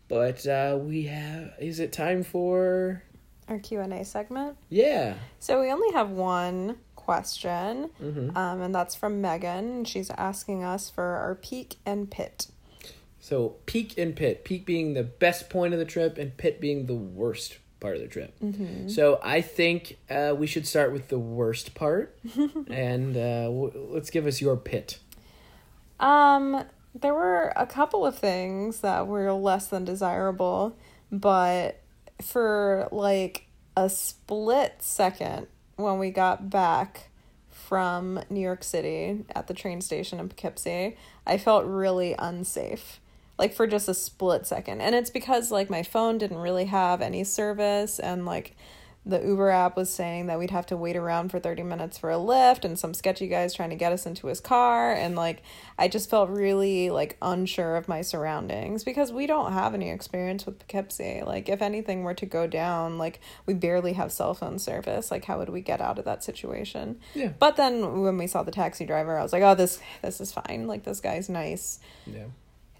But 0.07 0.45
uh, 0.45 0.77
we 0.79 1.05
have. 1.05 1.53
Is 1.59 1.79
it 1.79 1.91
time 1.91 2.21
for? 2.23 3.01
Our 3.51 3.59
Q&A 3.59 4.05
segment. 4.05 4.55
Yeah. 4.69 5.15
So 5.39 5.59
we 5.59 5.69
only 5.71 5.91
have 5.93 6.09
one 6.09 6.77
question, 6.95 7.89
Mm-hmm. 8.01 8.37
um, 8.37 8.61
and 8.61 8.73
that's 8.73 8.95
from 8.95 9.19
Megan. 9.21 9.83
She's 9.83 10.09
asking 10.11 10.63
us 10.63 10.89
for 10.89 11.03
our 11.03 11.35
peak 11.35 11.75
and 11.85 12.09
pit. 12.09 12.47
So 13.19 13.55
peak 13.65 13.97
and 13.97 14.15
pit. 14.15 14.45
Peak 14.45 14.65
being 14.65 14.93
the 14.93 15.03
best 15.03 15.49
point 15.49 15.73
of 15.73 15.79
the 15.79 15.85
trip, 15.85 16.17
and 16.17 16.35
pit 16.37 16.61
being 16.61 16.85
the 16.85 16.95
worst 16.95 17.57
part 17.81 17.95
of 17.95 18.01
the 18.01 18.07
trip. 18.07 18.39
Mm-hmm. 18.39 18.87
So 18.87 19.19
I 19.21 19.41
think 19.41 19.97
uh, 20.09 20.33
we 20.37 20.47
should 20.47 20.65
start 20.65 20.93
with 20.93 21.09
the 21.09 21.19
worst 21.19 21.73
part, 21.75 22.17
and 22.69 23.17
uh, 23.17 23.43
w- 23.45 23.87
let's 23.91 24.09
give 24.09 24.25
us 24.27 24.39
your 24.39 24.55
pit. 24.55 24.99
Um, 25.99 26.63
there 26.99 27.13
were 27.13 27.51
a 27.57 27.65
couple 27.67 28.05
of 28.05 28.17
things 28.17 28.79
that 28.79 29.07
were 29.07 29.31
less 29.33 29.67
than 29.67 29.83
desirable, 29.85 30.77
but 31.11 31.80
for 32.21 32.87
like 32.91 33.47
a 33.75 33.89
split 33.89 34.75
second 34.79 35.47
when 35.75 35.99
we 35.99 36.11
got 36.11 36.49
back 36.49 37.09
from 37.49 38.19
New 38.29 38.39
York 38.39 38.63
City 38.63 39.25
at 39.33 39.47
the 39.47 39.53
train 39.53 39.81
station 39.81 40.19
in 40.19 40.29
Poughkeepsie, 40.29 40.97
I 41.25 41.37
felt 41.37 41.65
really 41.65 42.15
unsafe. 42.17 42.99
Like 43.37 43.53
for 43.53 43.65
just 43.65 43.89
a 43.89 43.93
split 43.93 44.45
second. 44.45 44.81
And 44.81 44.93
it's 44.93 45.09
because 45.09 45.51
like 45.51 45.69
my 45.69 45.81
phone 45.81 46.17
didn't 46.17 46.37
really 46.37 46.65
have 46.65 47.01
any 47.01 47.23
service 47.23 47.97
and 47.97 48.25
like 48.25 48.55
the 49.03 49.19
Uber 49.19 49.49
app 49.49 49.75
was 49.75 49.91
saying 49.91 50.27
that 50.27 50.37
we'd 50.37 50.51
have 50.51 50.67
to 50.67 50.77
wait 50.77 50.95
around 50.95 51.29
for 51.29 51.39
30 51.39 51.63
minutes 51.63 51.97
for 51.97 52.11
a 52.11 52.19
lift 52.19 52.63
and 52.63 52.77
some 52.77 52.93
sketchy 52.93 53.27
guys 53.27 53.53
trying 53.53 53.71
to 53.71 53.75
get 53.75 53.91
us 53.91 54.05
into 54.05 54.27
his 54.27 54.39
car 54.39 54.93
and 54.93 55.15
like 55.15 55.41
I 55.79 55.87
just 55.87 56.07
felt 56.07 56.29
really 56.29 56.91
like 56.91 57.17
unsure 57.19 57.77
of 57.77 57.87
my 57.87 58.01
surroundings 58.01 58.83
because 58.83 59.11
we 59.11 59.25
don't 59.25 59.53
have 59.53 59.73
any 59.73 59.89
experience 59.89 60.45
with 60.45 60.59
Poughkeepsie. 60.59 61.23
Like 61.25 61.49
if 61.49 61.63
anything 61.63 62.03
were 62.03 62.13
to 62.13 62.27
go 62.27 62.45
down, 62.45 62.99
like 62.99 63.19
we 63.47 63.55
barely 63.55 63.93
have 63.93 64.11
cell 64.11 64.35
phone 64.35 64.59
service. 64.59 65.09
Like 65.09 65.25
how 65.25 65.39
would 65.39 65.49
we 65.49 65.61
get 65.61 65.81
out 65.81 65.97
of 65.97 66.05
that 66.05 66.23
situation? 66.23 66.99
Yeah. 67.15 67.29
But 67.39 67.55
then 67.55 68.01
when 68.01 68.19
we 68.19 68.27
saw 68.27 68.43
the 68.43 68.51
taxi 68.51 68.85
driver, 68.85 69.17
I 69.17 69.23
was 69.23 69.33
like, 69.33 69.41
"Oh, 69.41 69.55
this 69.55 69.81
this 70.03 70.21
is 70.21 70.31
fine. 70.31 70.67
Like 70.67 70.83
this 70.83 70.99
guy's 70.99 71.27
nice." 71.27 71.79
Yeah. 72.05 72.25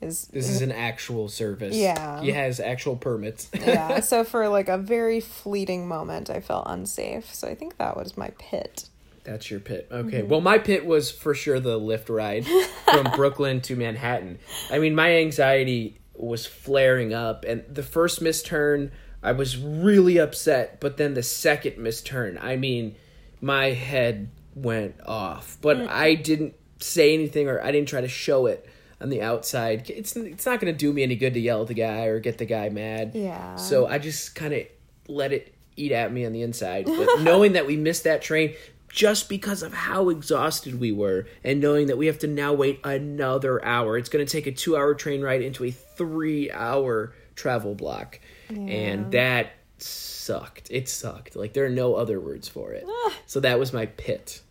His 0.01 0.25
This 0.27 0.49
is 0.49 0.61
an 0.61 0.71
actual 0.71 1.29
service. 1.29 1.75
Yeah. 1.75 2.21
He 2.21 2.31
has 2.31 2.59
actual 2.59 2.95
permits. 2.95 3.49
yeah. 3.53 3.99
So 3.99 4.23
for 4.23 4.49
like 4.49 4.67
a 4.67 4.77
very 4.77 5.19
fleeting 5.19 5.87
moment, 5.87 6.29
I 6.29 6.39
felt 6.39 6.65
unsafe. 6.67 7.33
So 7.33 7.47
I 7.47 7.55
think 7.55 7.77
that 7.77 7.95
was 7.95 8.17
my 8.17 8.31
pit. 8.39 8.89
That's 9.23 9.51
your 9.51 9.59
pit. 9.59 9.87
Okay. 9.91 10.21
Mm-hmm. 10.21 10.29
Well, 10.29 10.41
my 10.41 10.57
pit 10.57 10.87
was 10.87 11.11
for 11.11 11.35
sure 11.35 11.59
the 11.59 11.79
Lyft 11.79 12.09
ride 12.09 12.47
from 12.85 13.11
Brooklyn 13.15 13.61
to 13.61 13.75
Manhattan. 13.75 14.39
I 14.71 14.79
mean, 14.79 14.95
my 14.95 15.17
anxiety 15.17 15.99
was 16.15 16.47
flaring 16.47 17.13
up, 17.13 17.45
and 17.45 17.63
the 17.69 17.83
first 17.83 18.21
misturn, 18.21 18.89
I 19.21 19.33
was 19.33 19.57
really 19.57 20.17
upset. 20.17 20.79
But 20.79 20.97
then 20.97 21.13
the 21.13 21.21
second 21.21 21.77
misturn, 21.77 22.41
I 22.41 22.55
mean, 22.55 22.95
my 23.39 23.67
head 23.67 24.31
went 24.55 24.95
off. 25.05 25.57
But 25.61 25.77
mm. 25.77 25.87
I 25.87 26.15
didn't 26.15 26.55
say 26.79 27.13
anything, 27.13 27.47
or 27.47 27.61
I 27.61 27.71
didn't 27.71 27.89
try 27.89 28.01
to 28.01 28.07
show 28.07 28.47
it 28.47 28.67
on 29.01 29.09
the 29.09 29.21
outside. 29.21 29.89
It's 29.89 30.15
it's 30.15 30.45
not 30.45 30.59
going 30.59 30.73
to 30.73 30.77
do 30.77 30.93
me 30.93 31.03
any 31.03 31.15
good 31.15 31.33
to 31.33 31.39
yell 31.39 31.61
at 31.61 31.67
the 31.67 31.73
guy 31.73 32.05
or 32.05 32.19
get 32.19 32.37
the 32.37 32.45
guy 32.45 32.69
mad. 32.69 33.11
Yeah. 33.13 33.55
So 33.55 33.87
I 33.87 33.97
just 33.97 34.35
kind 34.35 34.53
of 34.53 34.65
let 35.07 35.33
it 35.33 35.53
eat 35.75 35.91
at 35.91 36.13
me 36.13 36.25
on 36.25 36.33
the 36.33 36.41
inside. 36.41 36.85
But 36.85 37.19
knowing 37.21 37.53
that 37.53 37.65
we 37.65 37.77
missed 37.77 38.03
that 38.03 38.21
train 38.21 38.53
just 38.89 39.29
because 39.29 39.63
of 39.63 39.73
how 39.73 40.09
exhausted 40.09 40.79
we 40.79 40.91
were, 40.91 41.25
and 41.43 41.61
knowing 41.61 41.87
that 41.87 41.97
we 41.97 42.07
have 42.07 42.19
to 42.19 42.27
now 42.27 42.53
wait 42.53 42.79
another 42.83 43.63
hour, 43.63 43.97
it's 43.97 44.09
going 44.09 44.25
to 44.25 44.29
take 44.31 44.47
a 44.47 44.51
two 44.51 44.75
hour 44.75 44.93
train 44.93 45.21
ride 45.21 45.41
into 45.41 45.63
a 45.63 45.71
three 45.71 46.51
hour 46.51 47.13
travel 47.35 47.73
block. 47.73 48.19
And 48.49 49.13
that 49.13 49.53
sucked. 49.77 50.69
It 50.69 50.89
sucked. 50.89 51.37
Like, 51.37 51.53
there 51.53 51.65
are 51.65 51.69
no 51.69 51.95
other 51.95 52.19
words 52.19 52.49
for 52.49 52.73
it. 52.73 52.85
so 53.25 53.39
that 53.39 53.57
was 53.59 53.71
my 53.71 53.85
pit. 53.85 54.41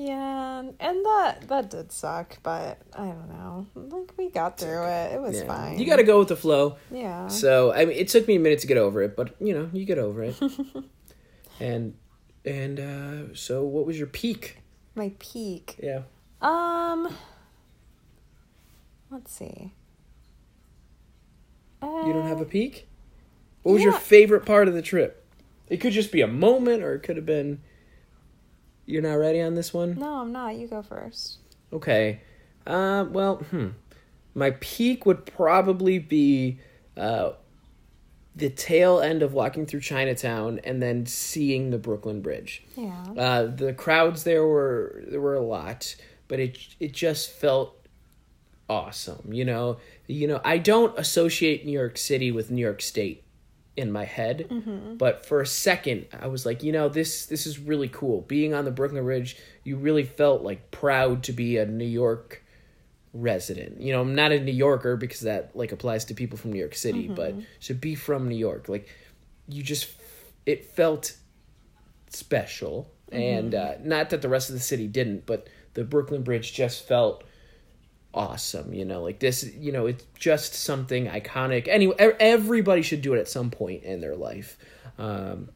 Yeah, 0.00 0.60
and 0.60 1.04
that 1.04 1.38
that 1.48 1.70
did 1.70 1.90
suck, 1.90 2.38
but 2.44 2.78
I 2.94 3.06
don't 3.06 3.28
know. 3.28 3.66
Like 3.74 4.12
we 4.16 4.30
got 4.30 4.56
through 4.56 4.84
it. 4.86 5.14
It 5.14 5.20
was 5.20 5.38
Yeah. 5.40 5.46
fine. 5.46 5.78
You 5.80 5.86
got 5.86 5.96
to 5.96 6.04
go 6.04 6.20
with 6.20 6.28
the 6.28 6.36
flow. 6.36 6.76
Yeah. 6.92 7.26
So 7.26 7.72
I 7.72 7.84
mean, 7.84 7.96
it 7.98 8.06
took 8.06 8.28
me 8.28 8.36
a 8.36 8.38
minute 8.38 8.60
to 8.60 8.68
get 8.68 8.76
over 8.76 9.02
it, 9.02 9.16
but 9.16 9.34
you 9.40 9.52
know, 9.52 9.68
you 9.72 9.84
get 9.84 9.98
over 9.98 10.22
it. 10.22 10.40
and 11.60 11.94
and 12.44 12.78
uh, 12.78 13.34
so, 13.34 13.64
what 13.64 13.86
was 13.86 13.98
your 13.98 14.06
peak? 14.06 14.58
My 14.94 15.12
peak. 15.18 15.80
Yeah. 15.82 16.02
Um. 16.40 17.12
Let's 19.10 19.32
see. 19.32 19.72
Uh, 21.82 22.04
You 22.06 22.12
don't 22.12 22.26
have 22.28 22.40
a 22.40 22.44
peak? 22.44 22.86
What 23.64 23.72
was 23.72 23.82
your 23.82 23.92
favorite 23.92 24.46
part 24.46 24.68
of 24.68 24.74
the 24.74 24.82
trip? 24.82 25.24
It 25.68 25.78
could 25.78 25.92
just 25.92 26.12
be 26.12 26.20
a 26.20 26.26
moment, 26.28 26.82
or 26.84 26.94
it 26.94 27.00
could 27.00 27.16
have 27.16 27.26
been. 27.26 27.62
You're 28.88 29.02
not 29.02 29.16
ready 29.16 29.42
on 29.42 29.54
this 29.54 29.74
one? 29.74 29.98
No, 29.98 30.14
I'm 30.14 30.32
not. 30.32 30.56
You 30.56 30.66
go 30.66 30.80
first. 30.80 31.36
Okay. 31.74 32.22
Uh, 32.66 33.04
well, 33.10 33.36
hmm. 33.36 33.68
My 34.34 34.52
peak 34.52 35.04
would 35.04 35.26
probably 35.26 35.98
be 35.98 36.58
uh, 36.96 37.32
the 38.34 38.48
tail 38.48 39.00
end 39.00 39.22
of 39.22 39.34
walking 39.34 39.66
through 39.66 39.80
Chinatown 39.80 40.60
and 40.64 40.80
then 40.80 41.04
seeing 41.04 41.68
the 41.68 41.76
Brooklyn 41.76 42.22
Bridge. 42.22 42.64
Yeah. 42.76 43.04
Uh, 43.14 43.46
the 43.54 43.74
crowds 43.74 44.24
there 44.24 44.46
were 44.46 45.04
there 45.06 45.20
were 45.20 45.34
a 45.34 45.44
lot, 45.44 45.94
but 46.26 46.40
it 46.40 46.58
it 46.80 46.92
just 46.92 47.30
felt 47.30 47.86
awesome. 48.70 49.34
You 49.34 49.44
know, 49.44 49.76
you 50.06 50.26
know. 50.26 50.40
I 50.46 50.56
don't 50.56 50.98
associate 50.98 51.66
New 51.66 51.72
York 51.72 51.98
City 51.98 52.32
with 52.32 52.50
New 52.50 52.62
York 52.62 52.80
State 52.80 53.22
in 53.78 53.92
my 53.92 54.04
head, 54.04 54.48
mm-hmm. 54.50 54.96
but 54.96 55.24
for 55.24 55.40
a 55.40 55.46
second, 55.46 56.06
I 56.20 56.26
was 56.26 56.44
like, 56.44 56.64
you 56.64 56.72
know, 56.72 56.88
this 56.88 57.26
this 57.26 57.46
is 57.46 57.60
really 57.60 57.88
cool. 57.88 58.22
Being 58.22 58.52
on 58.52 58.64
the 58.64 58.72
Brooklyn 58.72 59.04
Bridge, 59.04 59.36
you 59.62 59.76
really 59.76 60.02
felt 60.02 60.42
like 60.42 60.72
proud 60.72 61.22
to 61.24 61.32
be 61.32 61.56
a 61.58 61.64
New 61.64 61.86
York 61.86 62.44
resident. 63.14 63.80
You 63.80 63.92
know, 63.92 64.00
I'm 64.00 64.16
not 64.16 64.32
a 64.32 64.40
New 64.40 64.52
Yorker 64.52 64.96
because 64.96 65.20
that 65.20 65.54
like 65.54 65.70
applies 65.70 66.04
to 66.06 66.14
people 66.14 66.36
from 66.36 66.52
New 66.52 66.58
York 66.58 66.74
City, 66.74 67.04
mm-hmm. 67.04 67.14
but 67.14 67.34
to 67.62 67.74
be 67.74 67.94
from 67.94 68.28
New 68.28 68.36
York, 68.36 68.68
like 68.68 68.88
you 69.46 69.62
just 69.62 69.88
it 70.44 70.66
felt 70.66 71.16
special. 72.10 72.90
Mm-hmm. 73.12 73.22
And 73.22 73.54
uh, 73.54 73.74
not 73.80 74.10
that 74.10 74.22
the 74.22 74.28
rest 74.28 74.50
of 74.50 74.54
the 74.54 74.60
city 74.60 74.86
didn't 74.86 75.24
but 75.24 75.48
the 75.72 75.82
brooklyn 75.82 76.22
bridge 76.22 76.52
just 76.52 76.86
felt 76.86 77.24
awesome 78.14 78.72
you 78.72 78.84
know 78.84 79.02
like 79.02 79.18
this 79.20 79.44
you 79.54 79.70
know 79.70 79.86
it's 79.86 80.04
just 80.18 80.54
something 80.54 81.06
iconic 81.06 81.68
anyway 81.68 81.94
everybody 82.18 82.82
should 82.82 83.02
do 83.02 83.14
it 83.14 83.18
at 83.20 83.28
some 83.28 83.50
point 83.50 83.82
in 83.84 84.00
their 84.00 84.16
life 84.16 84.56
um, 84.98 85.48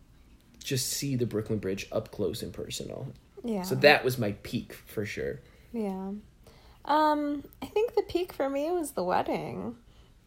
just 0.62 0.90
see 0.90 1.16
the 1.16 1.26
brooklyn 1.26 1.58
bridge 1.58 1.86
up 1.90 2.10
close 2.12 2.42
and 2.42 2.52
personal 2.52 3.08
Yeah. 3.42 3.62
so 3.62 3.74
that 3.76 4.04
was 4.04 4.18
my 4.18 4.32
peak 4.42 4.74
for 4.74 5.04
sure 5.06 5.40
Yeah. 5.72 6.10
Um, 6.84 7.44
I 7.62 7.66
think 7.66 7.94
the 7.94 8.02
peak 8.02 8.32
for 8.32 8.50
me 8.50 8.68
was 8.72 8.90
the 8.92 9.04
wedding. 9.04 9.76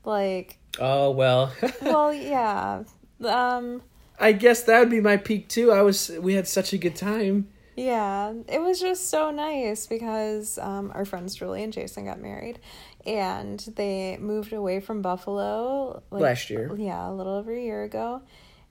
Like, 0.06 0.58
oh 0.80 1.12
well 1.12 1.52
well, 1.82 2.14
yeah. 2.14 2.84
Um, 3.24 3.82
i 4.20 4.32
guess 4.32 4.64
that 4.64 4.80
would 4.80 4.90
be 4.90 5.02
my 5.02 5.18
peak 5.18 5.48
too 5.50 5.72
i 5.72 5.82
was 5.82 6.10
we 6.20 6.34
had 6.36 6.48
such 6.48 6.72
a 6.74 6.78
good 6.78 6.96
time 6.96 7.48
yeah, 7.76 8.34
it 8.48 8.62
was 8.62 8.80
just 8.80 9.10
so 9.10 9.32
nice 9.32 9.86
because 9.88 10.58
um, 10.58 10.92
our 10.96 11.06
friends 11.06 11.36
Julie 11.36 11.64
and 11.64 11.74
Jason 11.74 12.06
got 12.06 12.20
married, 12.20 12.60
and 13.06 13.60
they 13.76 14.18
moved 14.20 14.54
away 14.54 14.80
from 14.80 15.02
Buffalo 15.02 16.02
like, 16.12 16.22
Last 16.22 16.50
year. 16.50 16.74
Yeah, 16.78 17.10
a 17.10 17.12
little 17.14 17.34
over 17.36 17.54
a 17.54 17.62
year 17.62 17.84
ago, 17.84 18.22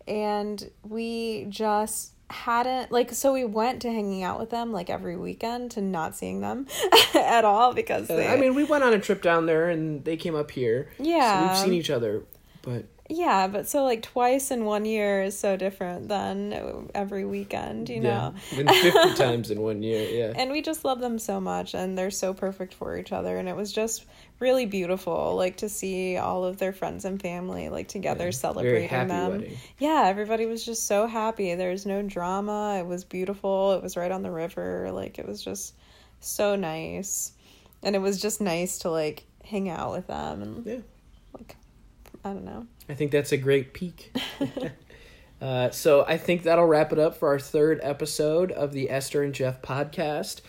and 0.09 0.71
we 0.83 1.47
just 1.49 2.13
hadn't 2.31 2.91
like 2.91 3.13
so 3.13 3.35
we 3.35 3.45
went 3.45 3.83
to 3.83 3.89
hanging 3.93 4.23
out 4.23 4.41
with 4.41 4.49
them 4.49 4.73
like 4.73 4.89
every 4.89 5.15
weekend 5.15 5.71
to 5.71 5.81
not 5.83 6.17
seeing 6.17 6.41
them 6.41 6.67
at 7.15 7.45
all 7.45 7.75
because 7.75 8.09
they 8.09 8.27
i 8.27 8.35
mean 8.35 8.55
we 8.55 8.65
went 8.65 8.83
on 8.83 8.95
a 8.95 8.99
trip 8.99 9.21
down 9.21 9.45
there 9.45 9.69
and 9.69 10.03
they 10.07 10.17
came 10.17 10.35
up 10.35 10.51
here 10.51 10.89
Yeah. 10.99 11.43
so 11.43 11.49
we've 11.49 11.59
seen 11.65 11.75
each 11.75 11.91
other 11.91 12.25
but 12.63 12.87
Yeah, 13.15 13.47
but 13.47 13.69
so 13.69 13.85
like 13.85 14.03
twice 14.03 14.51
in 14.51 14.65
one 14.65 14.85
year 14.85 15.23
is 15.23 15.39
so 15.39 15.57
different 15.57 16.09
than 16.09 16.91
every 16.95 17.25
weekend, 17.25 17.89
you 17.89 18.01
know? 18.01 18.35
Yeah, 18.51 18.65
been 18.65 18.69
50 18.69 19.15
times 19.15 19.51
in 19.53 19.61
one 19.61 19.83
year, 19.85 20.09
yeah. 20.11 20.33
And 20.35 20.51
we 20.51 20.63
just 20.63 20.85
love 20.85 20.99
them 20.99 21.21
so 21.21 21.41
much 21.41 21.75
and 21.75 21.97
they're 21.97 22.11
so 22.11 22.35
perfect 22.35 22.75
for 22.75 22.99
each 22.99 23.13
other 23.13 23.39
and 23.39 23.49
it 23.49 23.55
was 23.55 23.73
just 23.73 24.05
really 24.41 24.67
beautiful 24.67 25.37
like 25.37 25.59
to 25.59 25.69
see 25.69 26.17
all 26.17 26.45
of 26.45 26.59
their 26.59 26.73
friends 26.73 27.05
and 27.05 27.23
family 27.23 27.69
like 27.69 27.87
together 27.87 28.33
celebrating 28.33 28.89
happy 28.89 29.09
them. 29.09 29.31
wedding. 29.31 29.57
Yeah, 29.79 30.05
everybody 30.07 30.47
was 30.47 30.65
just 30.65 30.87
so 30.89 31.07
happy. 31.07 31.55
There 31.55 31.71
was 31.71 31.87
no 31.87 32.03
drama. 32.03 32.79
It 32.81 32.87
was 32.87 33.05
beautiful. 33.05 33.75
It 33.75 33.83
was 33.83 33.97
right 33.97 34.11
on 34.11 34.23
the 34.23 34.33
river. 34.33 34.91
Like 34.93 35.21
it 35.21 35.27
was 35.27 35.43
just 35.43 35.75
so 36.19 36.57
nice. 36.57 37.33
And 37.83 37.95
it 37.95 38.01
was 38.01 38.21
just 38.21 38.41
nice 38.41 38.81
to 38.81 38.91
like 38.91 39.25
hang 39.45 39.69
out 39.69 39.93
with 39.93 40.09
them 40.09 40.43
and 40.43 40.67
Yeah. 40.67 40.79
I 42.25 42.33
don't 42.33 42.45
know. 42.45 42.67
I 42.89 42.95
think 42.95 43.11
that's 43.11 43.33
a 43.33 43.37
great 43.37 43.75
peak. 43.75 44.17
uh, 45.41 45.71
so 45.71 46.05
I 46.07 46.17
think 46.17 46.43
that'll 46.45 46.67
wrap 46.67 46.93
it 46.93 46.99
up 46.99 47.17
for 47.17 47.29
our 47.29 47.39
third 47.39 47.81
episode 47.83 48.51
of 48.51 48.73
the 48.73 48.91
Esther 48.91 49.23
and 49.23 49.35
Jeff 49.35 49.61
podcast. 49.61 50.41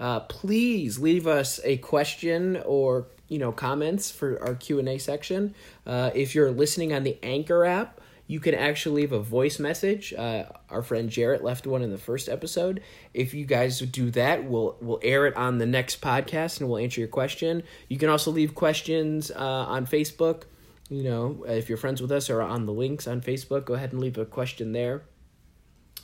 Uh, 0.00 0.20
please 0.20 0.98
leave 0.98 1.26
us 1.26 1.60
a 1.62 1.76
question 1.76 2.60
or 2.64 3.06
you 3.28 3.38
know 3.38 3.52
comments 3.52 4.10
for 4.10 4.42
our 4.42 4.54
Q 4.54 4.78
and 4.80 4.88
A 4.88 4.98
section. 4.98 5.54
Uh, 5.86 6.10
if 6.14 6.34
you're 6.34 6.50
listening 6.50 6.92
on 6.92 7.04
the 7.04 7.16
Anchor 7.22 7.64
app, 7.64 8.00
you 8.26 8.40
can 8.40 8.54
actually 8.54 9.02
leave 9.02 9.12
a 9.12 9.20
voice 9.20 9.58
message. 9.58 10.12
Uh, 10.14 10.44
our 10.68 10.82
friend 10.82 11.10
Jarrett 11.10 11.44
left 11.44 11.66
one 11.66 11.82
in 11.82 11.90
the 11.90 11.98
first 11.98 12.28
episode. 12.28 12.80
If 13.12 13.34
you 13.34 13.44
guys 13.44 13.78
do 13.80 14.10
that, 14.12 14.44
we'll 14.44 14.76
we'll 14.80 15.00
air 15.02 15.26
it 15.26 15.36
on 15.36 15.58
the 15.58 15.66
next 15.66 16.00
podcast 16.00 16.60
and 16.60 16.68
we'll 16.68 16.78
answer 16.78 17.00
your 17.00 17.08
question. 17.08 17.62
You 17.88 17.98
can 17.98 18.08
also 18.08 18.30
leave 18.30 18.54
questions 18.54 19.30
uh, 19.30 19.36
on 19.36 19.86
Facebook. 19.86 20.44
You 20.90 21.04
know, 21.04 21.44
if 21.46 21.68
you're 21.68 21.78
friends 21.78 22.02
with 22.02 22.10
us 22.10 22.28
or 22.28 22.42
on 22.42 22.66
the 22.66 22.72
links 22.72 23.06
on 23.06 23.20
Facebook, 23.20 23.64
go 23.64 23.74
ahead 23.74 23.92
and 23.92 24.00
leave 24.00 24.18
a 24.18 24.26
question 24.26 24.72
there. 24.72 25.02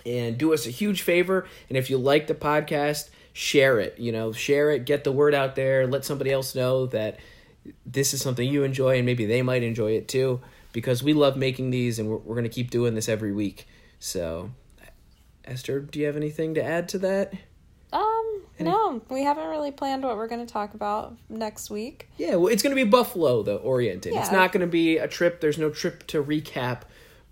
And 0.07 0.38
do 0.38 0.55
us 0.55 0.66
a 0.66 0.70
huge 0.70 1.03
favor. 1.03 1.46
And 1.68 1.77
if 1.77 1.90
you 1.90 1.99
like 1.99 2.29
the 2.29 2.35
podcast, 2.35 3.11
share 3.33 3.81
it. 3.81 3.99
You 3.99 4.12
know, 4.12 4.31
share 4.31 4.70
it, 4.70 4.87
get 4.87 5.03
the 5.03 5.11
word 5.11 5.35
out 5.35 5.57
there, 5.57 5.88
let 5.88 6.05
somebody 6.05 6.31
else 6.31 6.55
know 6.55 6.87
that 6.87 7.18
this 7.85 8.14
is 8.14 8.22
something 8.22 8.49
you 8.49 8.62
enjoy 8.62 8.99
and 8.99 9.07
maybe 9.07 9.27
they 9.27 9.42
might 9.42 9.64
enjoy 9.64 9.92
it 9.96 10.07
too. 10.07 10.40
Because 10.72 11.03
we 11.03 11.12
love 11.14 11.37
making 11.37 11.70
these 11.70 11.99
and 11.99 12.09
we're, 12.09 12.18
we're 12.18 12.37
going 12.37 12.44
to 12.44 12.51
keep 12.51 12.70
doing 12.70 12.94
this 12.94 13.09
every 13.09 13.33
week. 13.33 13.66
So, 13.99 14.53
Esther, 15.44 15.81
do 15.81 15.99
you 15.99 16.07
have 16.07 16.16
anything 16.16 16.55
to 16.55 16.62
add 16.62 16.88
to 16.90 16.99
that? 17.01 17.33
Um, 18.61 18.64
no, 18.66 19.03
we 19.11 19.23
haven't 19.23 19.49
really 19.49 19.71
planned 19.71 20.03
what 20.05 20.16
we're 20.16 20.29
going 20.29 20.45
to 20.47 20.51
talk 20.53 20.75
about 20.75 21.14
next 21.29 21.69
week. 21.71 22.09
Yeah, 22.16 22.37
well, 22.37 22.47
it's 22.49 22.62
going 22.62 22.75
to 22.75 22.83
be 22.85 22.88
Buffalo 22.88 23.42
though 23.42 23.57
oriented. 23.59 24.14
It's 24.14 24.33
not 24.33 24.53
going 24.53 24.62
to 24.62 24.66
be 24.66 24.99
a 24.99 25.07
trip. 25.09 25.41
There's 25.41 25.59
no 25.59 25.70
trip 25.70 26.07
to 26.09 26.22
recap, 26.22 26.83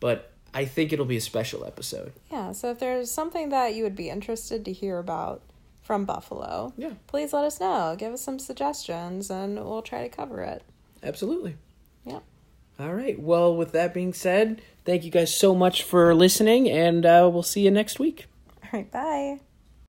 but 0.00 0.30
I 0.52 0.64
think 0.66 0.92
it'll 0.92 1.04
be 1.06 1.16
a 1.16 1.20
special 1.22 1.64
episode. 1.64 2.12
Yeah, 2.30 2.52
so 2.52 2.70
if 2.70 2.78
there's 2.78 3.10
something 3.10 3.48
that 3.48 3.74
you 3.74 3.82
would 3.84 3.96
be 3.96 4.10
interested 4.10 4.64
to 4.66 4.72
hear 4.72 4.98
about 4.98 5.42
from 5.82 6.04
Buffalo, 6.04 6.72
Yeah. 6.76 6.92
please 7.06 7.32
let 7.32 7.44
us 7.44 7.58
know. 7.60 7.94
Give 7.98 8.12
us 8.12 8.20
some 8.22 8.38
suggestions 8.38 9.30
and 9.30 9.56
we'll 9.56 9.82
try 9.82 10.02
to 10.02 10.08
cover 10.14 10.42
it. 10.42 10.62
Absolutely. 11.02 11.56
Yeah. 12.06 12.20
All 12.78 12.94
right. 12.94 13.18
Well, 13.20 13.54
with 13.56 13.72
that 13.72 13.94
being 13.94 14.12
said, 14.12 14.60
thank 14.84 15.04
you 15.04 15.10
guys 15.10 15.34
so 15.34 15.54
much 15.54 15.82
for 15.82 16.14
listening, 16.14 16.68
and 16.68 17.06
uh, 17.06 17.28
we'll 17.32 17.42
see 17.42 17.60
you 17.62 17.70
next 17.70 17.98
week. 17.98 18.26
All 18.62 18.70
right, 18.72 18.90
bye. 18.90 19.40